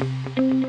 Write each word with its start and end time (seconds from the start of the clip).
Thank 0.00 0.38
you. 0.38 0.59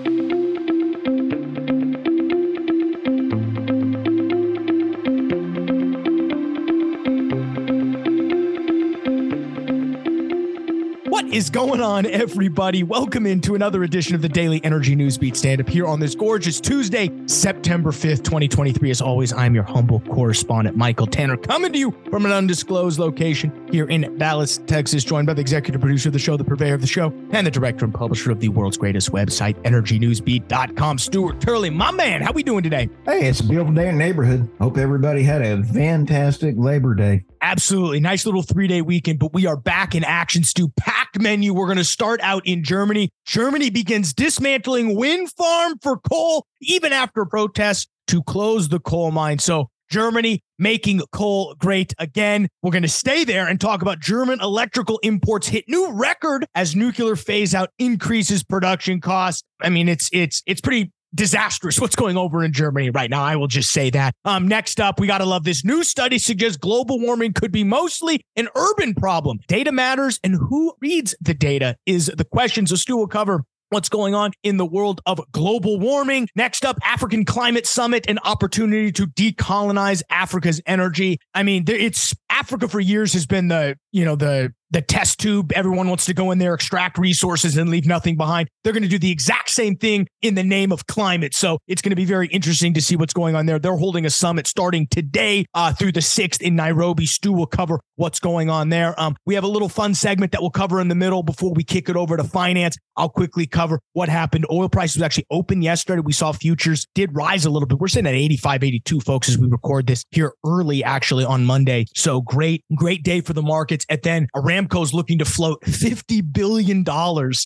Is 11.31 11.49
going 11.49 11.79
on, 11.79 12.05
everybody? 12.05 12.83
Welcome 12.83 13.25
into 13.25 13.55
another 13.55 13.83
edition 13.83 14.15
of 14.15 14.21
the 14.21 14.27
Daily 14.27 14.61
Energy 14.65 14.95
News 14.95 15.17
Beat 15.17 15.37
Stand 15.37 15.61
Up 15.61 15.69
here 15.69 15.87
on 15.87 15.99
this 15.99 16.13
gorgeous 16.13 16.59
Tuesday, 16.59 17.09
September 17.25 17.91
5th, 17.91 18.23
2023. 18.23 18.91
As 18.91 19.01
always, 19.01 19.31
I'm 19.31 19.55
your 19.55 19.63
humble 19.63 20.01
correspondent, 20.01 20.75
Michael 20.75 21.07
Tanner, 21.07 21.37
coming 21.37 21.71
to 21.71 21.79
you 21.79 21.95
from 22.09 22.25
an 22.25 22.33
undisclosed 22.33 22.99
location 22.99 23.69
here 23.71 23.85
in 23.85 24.17
Dallas, 24.17 24.59
Texas, 24.67 25.05
joined 25.05 25.27
by 25.27 25.33
the 25.33 25.41
executive 25.41 25.79
producer 25.79 26.09
of 26.09 26.13
the 26.13 26.19
show, 26.19 26.35
the 26.35 26.43
purveyor 26.43 26.73
of 26.73 26.81
the 26.81 26.87
show, 26.87 27.13
and 27.31 27.47
the 27.47 27.51
director 27.51 27.85
and 27.85 27.93
publisher 27.93 28.31
of 28.31 28.41
the 28.41 28.49
world's 28.49 28.77
greatest 28.77 29.11
website, 29.11 29.55
EnergyNewsBeat.com, 29.63 30.97
Stuart 30.97 31.39
Turley. 31.39 31.69
My 31.69 31.91
man, 31.91 32.21
how 32.21 32.33
we 32.33 32.43
doing 32.43 32.63
today? 32.63 32.89
Hey, 33.05 33.27
it's 33.27 33.39
a 33.39 33.47
beautiful 33.47 33.73
day 33.73 33.87
in 33.87 33.97
the 33.97 34.03
neighborhood. 34.03 34.49
Hope 34.59 34.77
everybody 34.77 35.23
had 35.23 35.41
a 35.41 35.63
fantastic 35.63 36.55
Labor 36.57 36.93
Day. 36.93 37.23
Absolutely. 37.41 37.99
Nice 37.99 38.25
little 38.25 38.43
three 38.43 38.67
day 38.67 38.81
weekend, 38.81 39.17
but 39.19 39.33
we 39.33 39.47
are 39.47 39.57
back 39.57 39.95
in 39.95 40.03
action, 40.03 40.43
Stu. 40.43 40.69
Packed 40.79 41.19
menu. 41.19 41.53
We're 41.53 41.65
going 41.65 41.77
to 41.77 41.83
start 41.83 42.19
out 42.21 42.45
in 42.45 42.63
Germany. 42.63 43.09
Germany 43.25 43.71
begins 43.71 44.13
dismantling 44.13 44.95
wind 44.95 45.31
farm 45.31 45.79
for 45.81 45.97
coal, 45.97 46.45
even 46.61 46.93
after 46.93 47.25
protests 47.25 47.87
to 48.07 48.21
close 48.23 48.69
the 48.69 48.79
coal 48.79 49.11
mine. 49.11 49.39
So, 49.39 49.69
Germany 49.89 50.41
making 50.57 51.01
coal 51.11 51.55
great 51.59 51.93
again. 51.99 52.47
We're 52.61 52.71
going 52.71 52.83
to 52.83 52.87
stay 52.87 53.25
there 53.25 53.47
and 53.47 53.59
talk 53.59 53.81
about 53.81 53.99
German 53.99 54.39
electrical 54.39 54.99
imports 55.03 55.47
hit 55.47 55.65
new 55.67 55.91
record 55.91 56.45
as 56.55 56.75
nuclear 56.75 57.17
phase 57.17 57.53
out 57.53 57.71
increases 57.77 58.41
production 58.41 59.01
costs. 59.01 59.43
I 59.61 59.69
mean, 59.69 59.89
it's 59.89 60.09
it's 60.13 60.43
it's 60.45 60.61
pretty 60.61 60.91
disastrous 61.13 61.79
what's 61.79 61.95
going 61.95 62.17
over 62.17 62.43
in 62.43 62.53
Germany 62.53 62.89
right 62.89 63.09
now. 63.09 63.23
I 63.23 63.35
will 63.35 63.47
just 63.47 63.71
say 63.71 63.89
that. 63.91 64.13
Um, 64.25 64.47
next 64.47 64.79
up, 64.79 64.99
we 64.99 65.07
got 65.07 65.19
to 65.19 65.25
love 65.25 65.43
this. 65.43 65.63
New 65.63 65.83
study 65.83 66.17
suggests 66.17 66.57
global 66.57 66.99
warming 66.99 67.33
could 67.33 67.51
be 67.51 67.63
mostly 67.63 68.21
an 68.35 68.47
urban 68.55 68.93
problem. 68.93 69.39
Data 69.47 69.71
matters, 69.71 70.19
and 70.23 70.35
who 70.35 70.73
reads 70.81 71.15
the 71.21 71.33
data 71.33 71.75
is 71.85 72.11
the 72.15 72.25
question. 72.25 72.67
So, 72.67 72.75
Stu 72.75 72.97
will 72.97 73.07
cover 73.07 73.43
what's 73.71 73.89
going 73.89 74.13
on 74.13 74.31
in 74.43 74.57
the 74.57 74.65
world 74.65 75.01
of 75.05 75.19
global 75.31 75.79
warming. 75.79 76.27
Next 76.35 76.65
up, 76.65 76.77
African 76.83 77.25
Climate 77.25 77.65
Summit, 77.65 78.05
an 78.07 78.19
opportunity 78.23 78.91
to 78.91 79.07
decolonize 79.07 80.03
Africa's 80.09 80.61
energy. 80.65 81.19
I 81.33 81.43
mean, 81.43 81.63
it's 81.67 82.13
Africa 82.29 82.67
for 82.67 82.79
years 82.79 83.13
has 83.13 83.25
been 83.25 83.47
the, 83.47 83.77
you 83.91 84.05
know, 84.05 84.15
the 84.15 84.53
the 84.71 84.81
test 84.81 85.19
tube. 85.19 85.51
Everyone 85.51 85.87
wants 85.87 86.05
to 86.05 86.13
go 86.13 86.31
in 86.31 86.39
there, 86.39 86.53
extract 86.53 86.97
resources, 86.97 87.57
and 87.57 87.69
leave 87.69 87.85
nothing 87.85 88.15
behind. 88.15 88.47
They're 88.63 88.73
going 88.73 88.83
to 88.83 88.89
do 88.89 88.97
the 88.97 89.11
exact 89.11 89.49
same 89.49 89.75
thing 89.75 90.07
in 90.21 90.35
the 90.35 90.43
name 90.43 90.71
of 90.71 90.87
climate. 90.87 91.35
So 91.35 91.59
it's 91.67 91.81
going 91.81 91.91
to 91.91 91.95
be 91.95 92.05
very 92.05 92.27
interesting 92.27 92.73
to 92.73 92.81
see 92.81 92.95
what's 92.95 93.13
going 93.13 93.35
on 93.35 93.45
there. 93.45 93.59
They're 93.59 93.75
holding 93.75 94.05
a 94.05 94.09
summit 94.09 94.47
starting 94.47 94.87
today 94.87 95.45
uh, 95.53 95.73
through 95.73 95.91
the 95.91 95.99
6th 95.99 96.41
in 96.41 96.55
Nairobi. 96.55 97.05
Stu 97.05 97.33
will 97.33 97.47
cover 97.47 97.79
what's 97.95 98.19
going 98.19 98.49
on 98.49 98.69
there. 98.69 98.99
Um, 98.99 99.15
we 99.25 99.35
have 99.35 99.43
a 99.43 99.47
little 99.47 99.69
fun 99.69 99.93
segment 99.93 100.31
that 100.31 100.41
we'll 100.41 100.51
cover 100.51 100.79
in 100.79 100.87
the 100.87 100.95
middle 100.95 101.21
before 101.21 101.53
we 101.53 101.63
kick 101.63 101.89
it 101.89 101.95
over 101.95 102.17
to 102.17 102.23
finance. 102.23 102.77
I'll 102.97 103.09
quickly 103.09 103.47
cover 103.47 103.79
what 103.93 104.09
happened. 104.09 104.45
Oil 104.51 104.69
prices 104.69 105.01
actually 105.01 105.25
open 105.31 105.61
yesterday. 105.61 106.01
We 106.01 106.13
saw 106.13 106.31
futures 106.31 106.87
did 106.95 107.15
rise 107.15 107.45
a 107.45 107.49
little 107.49 107.67
bit. 107.67 107.79
We're 107.79 107.87
sitting 107.87 108.07
at 108.07 108.15
85, 108.15 108.63
82, 108.63 108.99
folks, 109.01 109.29
as 109.29 109.37
we 109.37 109.47
record 109.47 109.87
this 109.87 110.03
here 110.11 110.33
early, 110.45 110.83
actually 110.83 111.25
on 111.25 111.45
Monday. 111.45 111.85
So 111.95 112.21
great, 112.21 112.63
great 112.75 113.03
day 113.03 113.21
for 113.21 113.33
the 113.33 113.41
markets. 113.81 113.85
And 113.89 114.01
then 114.03 114.27
Aram 114.35 114.61
Aramco 114.67 114.83
is 114.83 114.93
looking 114.93 115.19
to 115.19 115.25
float 115.25 115.61
$50 115.61 116.33
billion 116.33 116.85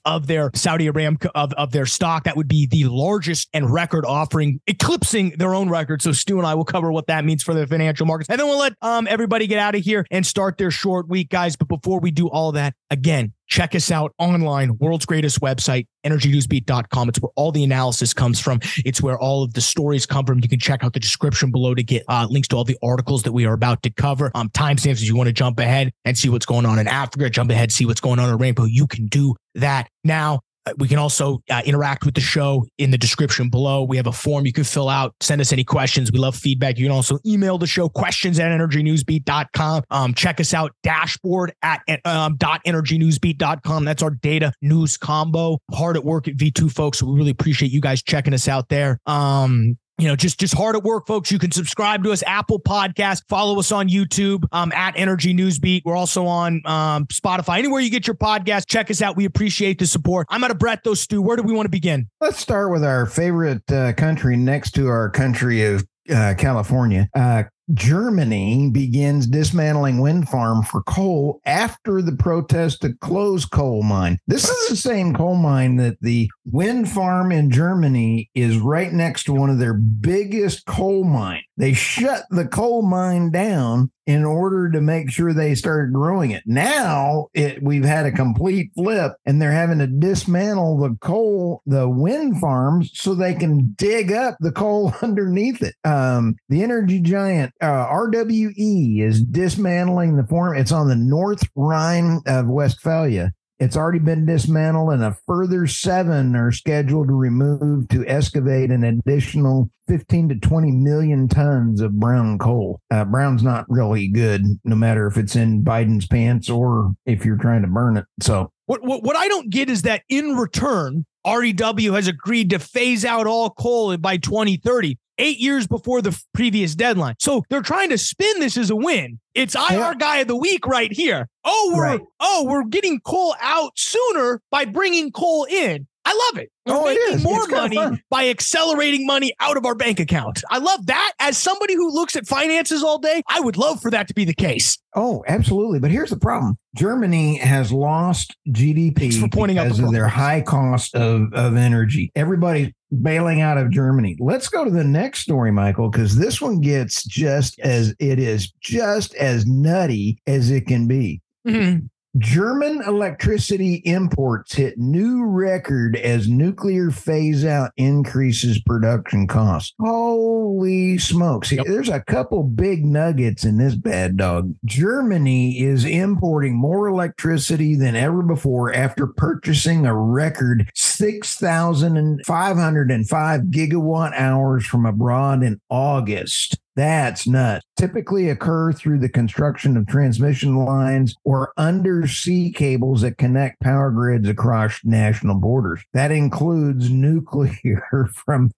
of 0.05 0.27
their 0.27 0.51
Saudi 0.53 0.87
Aramco 0.87 1.29
of, 1.35 1.53
of 1.53 1.71
their 1.71 1.85
stock. 1.85 2.23
That 2.25 2.37
would 2.37 2.47
be 2.47 2.67
the 2.67 2.85
largest 2.85 3.49
and 3.53 3.71
record 3.71 4.05
offering, 4.05 4.59
eclipsing 4.67 5.31
their 5.37 5.53
own 5.53 5.69
record. 5.69 6.01
So 6.01 6.11
Stu 6.11 6.37
and 6.37 6.47
I 6.47 6.55
will 6.55 6.65
cover 6.65 6.91
what 6.91 7.07
that 7.07 7.25
means 7.25 7.43
for 7.43 7.53
the 7.53 7.67
financial 7.67 8.05
markets. 8.05 8.29
And 8.29 8.39
then 8.39 8.47
we'll 8.47 8.59
let 8.59 8.73
um, 8.81 9.07
everybody 9.09 9.47
get 9.47 9.59
out 9.59 9.75
of 9.75 9.81
here 9.81 10.05
and 10.11 10.25
start 10.25 10.57
their 10.57 10.71
short 10.71 11.07
week, 11.07 11.29
guys. 11.29 11.55
But 11.55 11.67
before 11.67 11.99
we 11.99 12.11
do 12.11 12.29
all 12.29 12.51
that, 12.53 12.73
again, 12.89 13.33
check 13.47 13.75
us 13.75 13.91
out 13.91 14.13
online, 14.17 14.77
world's 14.77 15.05
greatest 15.05 15.41
website, 15.41 15.87
energynewsbeat.com. 16.05 17.09
It's 17.09 17.19
where 17.19 17.31
all 17.35 17.51
the 17.51 17.63
analysis 17.63 18.13
comes 18.13 18.39
from. 18.39 18.59
It's 18.85 19.01
where 19.01 19.17
all 19.17 19.43
of 19.43 19.53
the 19.53 19.61
stories 19.61 20.05
come 20.05 20.25
from. 20.25 20.39
You 20.41 20.49
can 20.49 20.59
check 20.59 20.83
out 20.83 20.93
the 20.93 20.99
description 20.99 21.51
below 21.51 21.75
to 21.75 21.83
get 21.83 22.03
uh, 22.07 22.27
links 22.29 22.47
to 22.49 22.55
all 22.55 22.63
the 22.63 22.77
articles 22.83 23.23
that 23.23 23.31
we 23.31 23.45
are 23.45 23.53
about 23.53 23.83
to 23.83 23.89
cover. 23.89 24.31
Um, 24.35 24.49
timestamps 24.49 25.01
if 25.01 25.03
you 25.03 25.15
want 25.15 25.27
to 25.27 25.33
jump 25.33 25.59
ahead 25.59 25.91
and 26.05 26.17
see 26.17 26.29
what's 26.29 26.45
going 26.45 26.65
on 26.65 26.79
in 26.79 26.87
Africa, 26.87 27.29
jump 27.29 27.51
ahead, 27.51 27.71
see 27.71 27.85
what's 27.85 28.01
going 28.01 28.19
on 28.19 28.29
in 28.29 28.37
Rainbow. 28.37 28.65
You 28.65 28.87
can 28.87 29.07
do 29.07 29.35
that 29.55 29.87
now. 30.03 30.41
Uh, 30.65 30.73
we 30.77 30.87
can 30.87 30.97
also 30.97 31.41
uh, 31.49 31.61
interact 31.65 32.05
with 32.05 32.15
the 32.15 32.21
show 32.21 32.65
in 32.77 32.91
the 32.91 32.97
description 32.97 33.49
below. 33.49 33.83
We 33.83 33.97
have 33.97 34.07
a 34.07 34.11
form 34.11 34.45
you 34.45 34.53
can 34.53 34.63
fill 34.63 34.89
out. 34.89 35.13
Send 35.21 35.41
us 35.41 35.53
any 35.53 35.63
questions. 35.63 36.11
We 36.11 36.19
love 36.19 36.35
feedback. 36.35 36.77
You 36.77 36.85
can 36.85 36.91
also 36.91 37.19
email 37.25 37.57
the 37.57 37.67
show 37.67 37.89
questions 37.89 38.39
at 38.39 38.51
energynewsbeat.com. 38.51 39.83
Um, 39.91 40.13
check 40.13 40.39
us 40.39 40.53
out 40.53 40.71
dashboard 40.83 41.53
at 41.61 41.81
um, 42.05 42.37
.energynewsbeat.com. 42.37 43.85
That's 43.85 44.03
our 44.03 44.11
data 44.11 44.53
news 44.61 44.97
combo. 44.97 45.59
Hard 45.71 45.97
at 45.97 46.03
work 46.03 46.27
at 46.27 46.35
V2 46.35 46.71
folks. 46.71 47.01
We 47.01 47.13
really 47.15 47.31
appreciate 47.31 47.71
you 47.71 47.81
guys 47.81 48.01
checking 48.01 48.33
us 48.33 48.47
out 48.47 48.69
there. 48.69 48.99
Um, 49.05 49.77
you 49.97 50.07
know, 50.07 50.15
just 50.15 50.39
just 50.39 50.53
hard 50.53 50.75
at 50.75 50.83
work, 50.83 51.07
folks. 51.07 51.31
You 51.31 51.39
can 51.39 51.51
subscribe 51.51 52.03
to 52.03 52.11
us, 52.11 52.23
Apple 52.27 52.59
Podcast, 52.59 53.23
follow 53.29 53.57
us 53.59 53.71
on 53.71 53.87
YouTube 53.87 54.45
um, 54.51 54.71
at 54.73 54.97
Energy 54.97 55.33
Newsbeat. 55.33 55.83
We're 55.85 55.95
also 55.95 56.25
on 56.25 56.61
um, 56.65 57.05
Spotify. 57.07 57.59
Anywhere 57.59 57.81
you 57.81 57.89
get 57.89 58.07
your 58.07 58.15
podcast, 58.15 58.67
check 58.67 58.91
us 58.91 59.01
out. 59.01 59.15
We 59.15 59.25
appreciate 59.25 59.79
the 59.79 59.87
support. 59.87 60.27
I'm 60.29 60.43
out 60.43 60.51
of 60.51 60.59
breath, 60.59 60.79
though, 60.83 60.93
Stu. 60.93 61.21
Where 61.21 61.37
do 61.37 61.43
we 61.43 61.53
want 61.53 61.65
to 61.65 61.71
begin? 61.71 62.09
Let's 62.19 62.39
start 62.39 62.71
with 62.71 62.83
our 62.83 63.05
favorite 63.05 63.69
uh, 63.71 63.93
country 63.93 64.35
next 64.35 64.71
to 64.71 64.87
our 64.87 65.09
country 65.09 65.63
of 65.65 65.87
uh, 66.09 66.33
California. 66.37 67.09
Uh, 67.15 67.43
Germany 67.73 68.69
begins 68.69 69.27
dismantling 69.27 69.99
wind 69.99 70.29
farm 70.29 70.63
for 70.63 70.83
coal 70.83 71.41
after 71.45 72.01
the 72.01 72.15
protest 72.15 72.81
to 72.81 72.93
close 72.93 73.45
coal 73.45 73.81
mine. 73.81 74.19
This 74.27 74.47
is 74.47 74.69
the 74.69 74.75
same 74.75 75.13
coal 75.13 75.35
mine 75.35 75.77
that 75.77 75.99
the 76.01 76.29
wind 76.45 76.89
farm 76.89 77.31
in 77.31 77.49
Germany 77.49 78.29
is 78.35 78.57
right 78.57 78.93
next 78.93 79.23
to 79.25 79.33
one 79.33 79.49
of 79.49 79.57
their 79.57 79.73
biggest 79.73 80.65
coal 80.65 81.03
mine. 81.03 81.43
They 81.57 81.73
shut 81.73 82.23
the 82.29 82.45
coal 82.45 82.81
mine 82.81 83.31
down 83.31 83.91
in 84.05 84.23
order 84.23 84.69
to 84.69 84.81
make 84.81 85.09
sure 85.09 85.33
they 85.33 85.55
started 85.55 85.93
growing 85.93 86.31
it. 86.31 86.43
Now 86.45 87.27
it, 87.33 87.63
we've 87.63 87.85
had 87.85 88.05
a 88.05 88.11
complete 88.11 88.71
flip 88.75 89.13
and 89.25 89.41
they're 89.41 89.51
having 89.51 89.79
to 89.79 89.87
dismantle 89.87 90.77
the 90.77 90.95
coal, 91.01 91.61
the 91.65 91.89
wind 91.89 92.39
farms 92.39 92.91
so 92.93 93.15
they 93.15 93.33
can 93.33 93.73
dig 93.77 94.11
up 94.11 94.35
the 94.39 94.51
coal 94.51 94.93
underneath 95.01 95.63
it. 95.63 95.75
Um, 95.83 96.35
the 96.49 96.61
energy 96.61 96.99
giant 96.99 97.53
uh, 97.61 97.87
RWE 97.87 99.01
is 99.01 99.23
dismantling 99.23 100.17
the 100.17 100.27
farm. 100.27 100.57
It's 100.57 100.71
on 100.71 100.87
the 100.87 100.95
North 100.95 101.47
Rhine 101.55 102.21
of 102.27 102.47
Westphalia. 102.47 103.31
It's 103.59 103.77
already 103.77 103.99
been 103.99 104.25
dismantled, 104.25 104.91
and 104.91 105.03
a 105.03 105.17
further 105.25 105.65
seven 105.65 106.35
are 106.35 106.51
scheduled 106.51 107.07
to 107.07 107.13
remove 107.13 107.87
to 107.89 108.05
excavate 108.05 108.69
an 108.69 108.83
additional 108.83 109.69
15 109.87 110.29
to 110.29 110.35
20 110.35 110.71
million 110.71 111.27
tons 111.29 111.79
of 111.79 111.93
brown 111.93 112.37
coal. 112.37 112.81
Uh, 112.91 113.05
brown's 113.05 113.43
not 113.43 113.65
really 113.69 114.09
good, 114.09 114.43
no 114.65 114.75
matter 114.75 115.07
if 115.07 115.17
it's 115.17 115.35
in 115.35 115.63
Biden's 115.63 116.07
pants 116.07 116.49
or 116.49 116.93
if 117.05 117.23
you're 117.23 117.37
trying 117.37 117.61
to 117.61 117.67
burn 117.67 117.95
it. 117.95 118.05
So, 118.21 118.51
what, 118.65 118.83
what, 118.83 119.03
what 119.03 119.15
I 119.15 119.27
don't 119.27 119.49
get 119.49 119.69
is 119.69 119.83
that 119.83 120.03
in 120.09 120.35
return, 120.35 121.05
REW 121.25 121.93
has 121.93 122.07
agreed 122.07 122.49
to 122.49 122.59
phase 122.59 123.05
out 123.05 123.25
all 123.25 123.51
coal 123.51 123.95
by 123.97 124.17
2030 124.17 124.97
eight 125.17 125.39
years 125.39 125.67
before 125.67 126.01
the 126.01 126.19
previous 126.33 126.75
deadline. 126.75 127.15
So 127.19 127.43
they're 127.49 127.61
trying 127.61 127.89
to 127.89 127.97
spin 127.97 128.39
this 128.39 128.57
as 128.57 128.69
a 128.69 128.75
win. 128.75 129.19
It's 129.33 129.55
IR 129.55 129.61
yeah. 129.71 129.93
guy 129.97 130.17
of 130.17 130.27
the 130.27 130.35
week 130.35 130.65
right 130.67 130.91
here. 130.91 131.27
Oh, 131.43 131.73
we're 131.75 131.83
right. 131.83 132.01
oh 132.19 132.45
we're 132.47 132.65
getting 132.65 132.99
coal 133.01 133.35
out 133.41 133.71
sooner 133.75 134.41
by 134.51 134.65
bringing 134.65 135.11
coal 135.11 135.45
in. 135.49 135.87
I 136.05 136.29
love 136.31 136.41
it. 136.43 136.51
We're 136.65 136.75
oh, 136.75 136.85
making 136.85 137.23
more 137.23 137.43
it's 137.43 137.51
money 137.51 138.01
by 138.09 138.29
accelerating 138.29 139.07
money 139.07 139.33
out 139.39 139.57
of 139.57 139.65
our 139.65 139.75
bank 139.75 139.99
account. 139.99 140.43
I 140.49 140.59
love 140.59 140.85
that. 140.85 141.13
As 141.19 141.37
somebody 141.37 141.73
who 141.73 141.91
looks 141.91 142.15
at 142.15 142.27
finances 142.27 142.83
all 142.83 142.99
day, 142.99 143.23
I 143.27 143.39
would 143.39 143.57
love 143.57 143.81
for 143.81 143.89
that 143.91 144.07
to 144.09 144.13
be 144.13 144.23
the 144.23 144.33
case. 144.33 144.77
Oh, 144.95 145.23
absolutely. 145.27 145.79
But 145.79 145.91
here's 145.91 146.11
the 146.11 146.17
problem: 146.17 146.57
Germany 146.75 147.37
has 147.37 147.71
lost 147.71 148.35
GDP 148.49 149.19
for 149.19 149.27
pointing 149.29 149.57
because 149.57 149.79
out 149.79 149.81
the 149.81 149.87
of 149.87 149.93
their 149.93 150.07
high 150.07 150.41
cost 150.41 150.95
of, 150.95 151.33
of 151.33 151.55
energy. 151.55 152.11
Everybody 152.15 152.73
bailing 153.01 153.41
out 153.41 153.57
of 153.57 153.71
Germany. 153.71 154.15
Let's 154.19 154.47
go 154.47 154.63
to 154.63 154.71
the 154.71 154.83
next 154.83 155.21
story, 155.21 155.51
Michael, 155.51 155.89
because 155.89 156.15
this 156.15 156.39
one 156.39 156.61
gets 156.61 157.03
just 157.03 157.59
as 157.59 157.95
it 157.99 158.19
is 158.19 158.51
just 158.61 159.15
as 159.15 159.45
nutty 159.45 160.19
as 160.27 160.51
it 160.51 160.67
can 160.67 160.87
be. 160.87 161.21
Mm-hmm. 161.47 161.85
German 162.17 162.81
electricity 162.87 163.81
imports 163.83 164.53
hit 164.53 164.77
new 164.77 165.25
record 165.25 165.97
as 165.97 166.29
nuclear 166.29 166.89
phase 166.89 167.43
out 167.43 167.73
increases 167.75 168.61
production 168.61 169.27
costs. 169.27 169.73
Holy 169.81 170.97
smokes. 170.97 171.51
Yep. 171.51 171.65
There's 171.65 171.89
a 171.89 171.99
couple 171.99 172.43
big 172.43 172.85
nuggets 172.85 173.43
in 173.43 173.57
this 173.57 173.75
bad 173.75 174.15
dog. 174.15 174.55
Germany 174.63 175.59
is 175.59 175.83
importing 175.83 176.55
more 176.55 176.87
electricity 176.87 177.75
than 177.75 177.97
ever 177.97 178.21
before 178.21 178.73
after 178.73 179.07
purchasing 179.07 179.85
a 179.85 179.93
record 179.93 180.71
6,505 180.73 183.41
gigawatt 183.41 184.13
hours 184.13 184.65
from 184.65 184.85
abroad 184.85 185.43
in 185.43 185.59
August. 185.69 186.59
That's 186.75 187.25
nuts. 187.25 187.65
Typically 187.77 188.29
occur 188.29 188.73
through 188.73 188.99
the 188.99 189.09
construction 189.09 189.77
of 189.77 189.87
transmission 189.87 190.57
lines 190.57 191.15
or 191.23 191.53
undersea 191.57 192.51
cables 192.51 193.01
that 193.01 193.17
connect 193.17 193.61
power 193.61 193.91
grids 193.91 194.27
across 194.27 194.81
national 194.83 195.35
borders. 195.35 195.83
That 195.93 196.11
includes 196.11 196.89
nuclear 196.89 198.09
from 198.25 198.51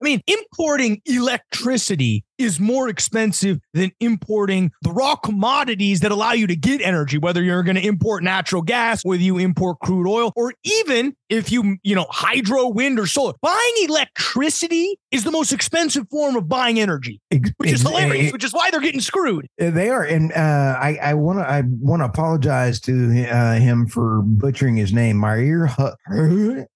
I 0.00 0.04
mean, 0.04 0.22
importing 0.26 1.02
electricity 1.04 2.24
is 2.38 2.58
more 2.58 2.88
expensive 2.88 3.58
than 3.74 3.92
importing 4.00 4.72
the 4.80 4.90
raw 4.90 5.14
commodities 5.14 6.00
that 6.00 6.10
allow 6.10 6.32
you 6.32 6.46
to 6.46 6.56
get 6.56 6.80
energy, 6.80 7.18
whether 7.18 7.42
you're 7.42 7.62
going 7.62 7.76
to 7.76 7.86
import 7.86 8.22
natural 8.22 8.62
gas, 8.62 9.04
whether 9.04 9.22
you 9.22 9.36
import 9.36 9.76
crude 9.80 10.08
oil, 10.08 10.32
or 10.36 10.54
even 10.64 11.14
if 11.28 11.52
you, 11.52 11.76
you 11.82 11.94
know, 11.94 12.06
hydro, 12.08 12.68
wind, 12.68 12.98
or 12.98 13.06
solar. 13.06 13.34
Buying 13.42 13.74
electricity 13.84 14.98
is 15.10 15.24
the 15.24 15.30
most 15.30 15.52
expensive 15.52 16.08
form 16.10 16.34
of 16.34 16.48
buying 16.48 16.80
energy, 16.80 17.20
which 17.58 17.70
is 17.70 17.82
hilarious, 17.82 18.32
which 18.32 18.42
is 18.42 18.54
why 18.54 18.70
they're 18.70 18.80
getting 18.80 19.02
screwed. 19.02 19.46
Uh, 19.60 19.68
they 19.70 19.90
are. 19.90 20.02
And 20.02 20.32
uh, 20.32 20.78
I, 20.80 20.98
I 21.02 21.14
want 21.14 21.40
to 21.40 21.48
I 21.48 21.62
want 21.66 22.00
to 22.00 22.06
apologize 22.06 22.80
to 22.80 23.26
uh, 23.26 23.54
him 23.54 23.86
for 23.86 24.22
butchering 24.22 24.76
his 24.76 24.94
name. 24.94 25.20
Mayer, 25.20 25.68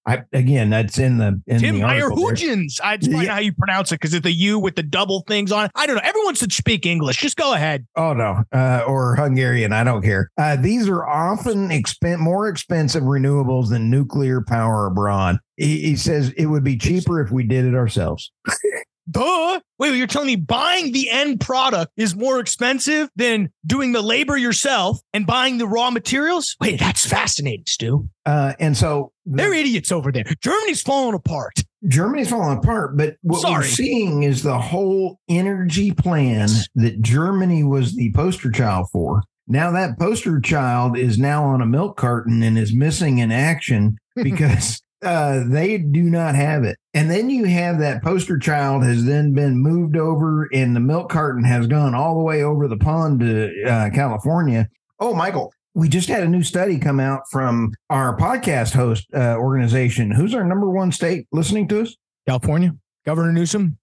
I, 0.05 0.23
again, 0.31 0.69
that's 0.69 0.99
in 0.99 1.17
the 1.17 1.41
in 1.47 1.59
Tim 1.59 1.75
the 1.75 1.81
Meyer 1.81 2.09
Hugins. 2.09 2.79
Find 3.15 3.27
yeah. 3.27 3.33
how 3.33 3.39
you 3.39 3.53
pronounce 3.53 3.91
it 3.91 3.95
because 3.95 4.13
it's 4.13 4.23
the 4.23 4.31
U 4.31 4.59
with 4.59 4.75
the 4.75 4.83
double 4.83 5.23
things 5.27 5.51
on 5.51 5.65
it. 5.65 5.71
I 5.75 5.85
don't 5.85 5.95
know. 5.95 6.01
Everyone 6.03 6.35
should 6.35 6.53
speak 6.53 6.85
English. 6.85 7.17
Just 7.17 7.37
go 7.37 7.53
ahead. 7.53 7.85
Oh 7.95 8.13
no, 8.13 8.43
uh, 8.51 8.83
or 8.87 9.15
Hungarian. 9.15 9.73
I 9.73 9.83
don't 9.83 10.01
care. 10.01 10.29
Uh, 10.37 10.55
these 10.55 10.87
are 10.87 11.05
often 11.05 11.69
expen- 11.69 12.19
more 12.19 12.47
expensive 12.47 13.03
renewables 13.03 13.69
than 13.69 13.89
nuclear 13.89 14.41
power 14.41 14.87
abroad. 14.87 15.37
He, 15.57 15.81
he 15.81 15.95
says 15.95 16.31
it 16.37 16.47
would 16.47 16.63
be 16.63 16.77
cheaper 16.77 17.21
if 17.21 17.31
we 17.31 17.43
did 17.43 17.65
it 17.65 17.75
ourselves. 17.75 18.31
Duh. 19.09 19.59
Wait, 19.77 19.95
you're 19.95 20.07
telling 20.07 20.27
me 20.27 20.35
buying 20.35 20.91
the 20.91 21.09
end 21.11 21.39
product 21.39 21.91
is 21.95 22.15
more 22.15 22.39
expensive 22.39 23.09
than 23.15 23.51
doing 23.65 23.91
the 23.91 24.01
labor 24.01 24.35
yourself 24.35 24.99
and 25.13 25.27
buying 25.27 25.57
the 25.57 25.67
raw 25.67 25.91
materials? 25.91 26.55
Wait, 26.59 26.79
that's 26.79 27.05
fascinating, 27.05 27.65
Stu. 27.67 28.09
Uh, 28.25 28.53
and 28.59 28.75
so 28.75 29.11
they're 29.25 29.53
idiots 29.53 29.91
over 29.91 30.11
there. 30.11 30.25
Germany's 30.41 30.81
falling 30.81 31.13
apart. 31.13 31.63
Germany's 31.87 32.29
falling 32.29 32.57
apart, 32.57 32.97
but 32.97 33.15
what 33.21 33.41
Sorry. 33.41 33.55
we're 33.55 33.63
seeing 33.63 34.23
is 34.23 34.43
the 34.43 34.59
whole 34.59 35.19
energy 35.29 35.91
plan 35.91 36.49
that 36.75 37.01
Germany 37.01 37.63
was 37.63 37.95
the 37.95 38.11
poster 38.13 38.51
child 38.51 38.87
for. 38.91 39.23
Now 39.47 39.71
that 39.71 39.99
poster 39.99 40.39
child 40.39 40.97
is 40.97 41.17
now 41.17 41.43
on 41.43 41.61
a 41.61 41.65
milk 41.65 41.97
carton 41.97 42.41
and 42.41 42.57
is 42.57 42.73
missing 42.73 43.19
in 43.19 43.31
action 43.31 43.97
because 44.15 44.81
uh, 45.03 45.43
they 45.47 45.77
do 45.77 46.03
not 46.03 46.35
have 46.35 46.63
it. 46.63 46.77
And 46.93 47.11
then 47.11 47.29
you 47.29 47.45
have 47.45 47.79
that 47.79 48.03
poster 48.03 48.39
child 48.39 48.83
has 48.83 49.05
then 49.05 49.33
been 49.33 49.57
moved 49.57 49.97
over, 49.97 50.49
and 50.51 50.75
the 50.75 50.79
milk 50.79 51.09
carton 51.09 51.43
has 51.43 51.67
gone 51.67 51.93
all 51.93 52.17
the 52.17 52.23
way 52.23 52.41
over 52.41 52.67
the 52.67 52.77
pond 52.77 53.19
to 53.19 53.63
uh, 53.63 53.89
California. 53.91 54.67
Oh, 54.99 55.13
Michael, 55.13 55.53
we 55.75 55.89
just 55.89 56.07
had 56.07 56.23
a 56.23 56.27
new 56.27 56.41
study 56.41 56.79
come 56.79 57.01
out 57.01 57.23
from 57.29 57.73
our 57.89 58.17
podcast 58.17 58.73
host 58.73 59.05
uh, 59.13 59.35
organization. 59.35 60.09
Who's 60.09 60.33
our 60.33 60.45
number 60.45 60.69
one 60.71 60.91
state 60.91 61.27
listening 61.33 61.67
to 61.67 61.81
us? 61.81 61.95
California. 62.25 62.71
Governor 63.05 63.33
Newsom. 63.33 63.77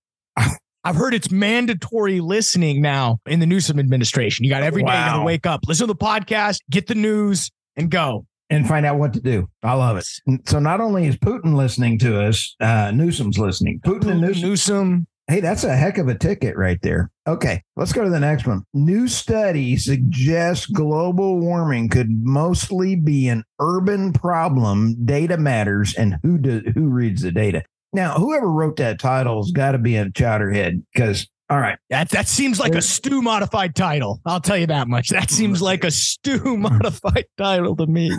I've 0.84 0.96
heard 0.96 1.14
it's 1.14 1.30
mandatory 1.30 2.20
listening 2.20 2.82
now 2.82 3.20
in 3.26 3.38
the 3.38 3.46
Newsom 3.46 3.78
administration. 3.78 4.44
You 4.44 4.50
got 4.50 4.64
every 4.64 4.82
wow. 4.82 5.12
day 5.12 5.18
to 5.18 5.24
wake 5.24 5.46
up, 5.46 5.60
listen 5.68 5.86
to 5.86 5.92
the 5.92 5.98
podcast, 5.98 6.58
get 6.70 6.88
the 6.88 6.96
news, 6.96 7.50
and 7.76 7.88
go 7.88 8.26
and 8.50 8.66
find 8.66 8.84
out 8.84 8.98
what 8.98 9.12
to 9.12 9.20
do. 9.20 9.48
I 9.62 9.74
love 9.74 9.96
it. 9.98 10.48
So 10.48 10.58
not 10.58 10.80
only 10.80 11.06
is 11.06 11.16
Putin 11.16 11.54
listening 11.54 11.98
to 12.00 12.20
us, 12.22 12.56
uh, 12.58 12.90
Newsom's 12.90 13.38
listening. 13.38 13.80
Putin, 13.84 14.00
Putin 14.00 14.10
and 14.10 14.20
Newsom. 14.22 14.48
Newsom. 14.48 15.06
Hey, 15.32 15.40
that's 15.40 15.64
a 15.64 15.75
heck 15.75 15.96
of 15.96 16.08
a 16.08 16.14
ticket 16.14 16.58
right 16.58 16.79
there. 16.82 17.11
Okay, 17.26 17.62
let's 17.75 17.94
go 17.94 18.05
to 18.05 18.11
the 18.11 18.20
next 18.20 18.46
one. 18.46 18.64
New 18.75 19.08
study 19.08 19.79
suggests 19.79 20.67
global 20.67 21.40
warming 21.40 21.88
could 21.88 22.11
mostly 22.11 22.96
be 22.96 23.29
an 23.29 23.43
urban 23.58 24.12
problem. 24.12 24.94
Data 25.06 25.38
matters, 25.38 25.94
and 25.94 26.19
who 26.23 26.37
do, 26.37 26.61
who 26.75 26.90
reads 26.90 27.23
the 27.23 27.32
data? 27.32 27.62
Now, 27.94 28.12
whoever 28.17 28.46
wrote 28.46 28.76
that 28.76 29.00
title's 29.00 29.52
got 29.52 29.73
to 29.73 29.79
be 29.79 29.96
a 29.96 30.11
chowderhead 30.11 30.82
because 30.93 31.26
all 31.49 31.61
right. 31.61 31.79
That 31.88 32.11
that 32.11 32.29
seems 32.29 32.61
like 32.61 32.75
a 32.75 32.82
stew 32.82 33.23
modified 33.23 33.75
title. 33.75 34.20
I'll 34.26 34.40
tell 34.40 34.58
you 34.58 34.67
that 34.67 34.87
much. 34.87 35.08
That 35.08 35.31
seems 35.31 35.62
like 35.62 35.82
a 35.82 35.90
stew 35.90 36.56
modified 36.58 37.25
title 37.38 37.75
to 37.76 37.87
me. 37.87 38.12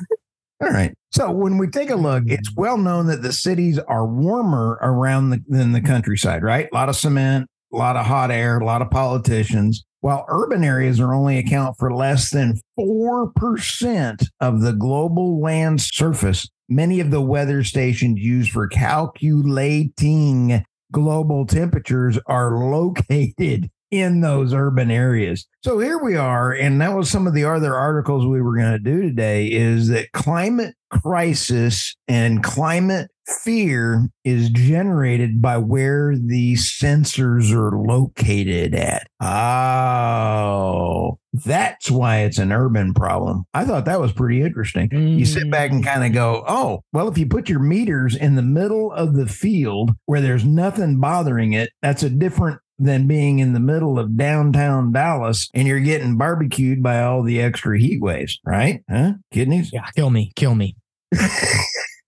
All 0.64 0.72
right. 0.72 0.94
So 1.12 1.30
when 1.30 1.58
we 1.58 1.68
take 1.68 1.90
a 1.90 1.96
look, 1.96 2.24
it's 2.28 2.50
mm. 2.52 2.58
well 2.58 2.78
known 2.78 3.08
that 3.08 3.22
the 3.22 3.34
cities 3.34 3.80
are 3.80 4.08
warmer 4.08 4.80
around 4.82 5.32
the, 5.32 5.44
than 5.48 5.74
the 5.74 5.82
countryside, 5.82 6.42
right? 6.42 6.70
A 6.72 6.76
lot 6.76 6.90
of 6.90 6.96
cement, 6.96 7.48
a 7.74 7.76
lot 7.76 7.98
of 7.98 8.06
hot 8.06 8.32
air, 8.32 8.60
a 8.60 8.66
lot 8.66 8.82
of 8.82 8.90
politicians. 8.90 9.84
While 10.00 10.26
urban 10.30 10.64
areas 10.64 11.00
are 11.00 11.14
only 11.14 11.38
account 11.38 11.76
for 11.78 11.94
less 11.94 12.30
than 12.30 12.60
4% 12.80 14.28
of 14.40 14.62
the 14.62 14.74
global 14.74 15.42
land 15.42 15.82
surface, 15.82 16.48
many 16.70 17.00
of 17.00 17.12
the 17.12 17.22
weather 17.22 17.64
stations 17.64 18.20
used 18.20 18.52
for 18.52 18.68
calculating 18.68 20.64
global 20.92 21.46
temperatures 21.46 22.20
are 22.28 22.58
located 22.58 23.70
in 23.94 24.22
those 24.22 24.54
urban 24.54 24.90
areas. 24.90 25.48
So 25.64 25.78
here 25.78 26.00
we 26.00 26.16
are, 26.16 26.52
and 26.52 26.82
that 26.82 26.96
was 26.96 27.10
some 27.10 27.28
of 27.28 27.36
the 27.36 27.46
other 27.46 27.76
articles 27.76 28.26
we 28.26 28.42
were 28.42 28.58
going 28.58 28.74
to 28.74 28.80
do 28.80 29.02
today 29.04 29.48
is 29.48 29.88
that 29.90 30.12
climate 30.14 30.76
crisis 30.90 31.96
and 32.08 32.44
climate 32.44 33.12
fear 33.28 34.10
is 34.24 34.50
generated 34.50 35.42
by 35.42 35.58
where 35.58 36.16
the 36.18 36.56
sensors 36.56 37.52
are 37.52 37.78
located 37.78 38.76
at. 38.76 39.08
Oh, 39.22 41.20
that's 41.34 41.90
why 41.90 42.20
it's 42.20 42.38
an 42.38 42.52
urban 42.52 42.94
problem. 42.94 43.46
I 43.54 43.66
thought 43.66 43.86
that 43.86 44.02
was 44.02 44.12
pretty 44.12 44.42
interesting. 44.42 44.90
Mm. 44.90 45.20
You 45.20 45.26
sit 45.26 45.50
back 45.50 45.72
and 45.72 45.84
mm. 45.84 45.88
kind 45.88 46.04
of 46.06 46.12
go, 46.14 46.44
oh, 46.48 46.82
well, 46.92 47.08
if 47.08 47.18
you 47.18 47.26
put 47.26 47.48
your 47.48 47.60
meters 47.60 48.16
in 48.16 48.36
the 48.36 48.42
middle 48.42 48.92
of 48.92 49.14
the 49.14 49.28
field 49.28 49.92
where 50.06 50.22
there's 50.22 50.46
nothing 50.46 51.00
bothering 51.00 51.54
it, 51.54 51.70
that's 51.82 52.04
a 52.04 52.10
different 52.10 52.60
than 52.80 53.08
being 53.08 53.40
in 53.40 53.54
the 53.54 53.60
middle 53.60 54.00
of 54.00 54.18
downtown 54.18 54.92
Dallas 54.92 55.50
and 55.54 55.68
you're 55.68 55.80
getting 55.80 56.18
barbecued 56.18 56.82
by 56.82 57.02
all 57.02 57.24
the 57.24 57.42
extra 57.42 57.80
heat 57.80 58.02
waves, 58.02 58.40
right? 58.46 58.82
Huh? 58.90 59.14
Kidneys? 59.32 59.72
Yeah, 59.72 59.88
kill 59.96 60.10
me, 60.10 60.32
kill 60.36 60.56
me. 60.56 60.76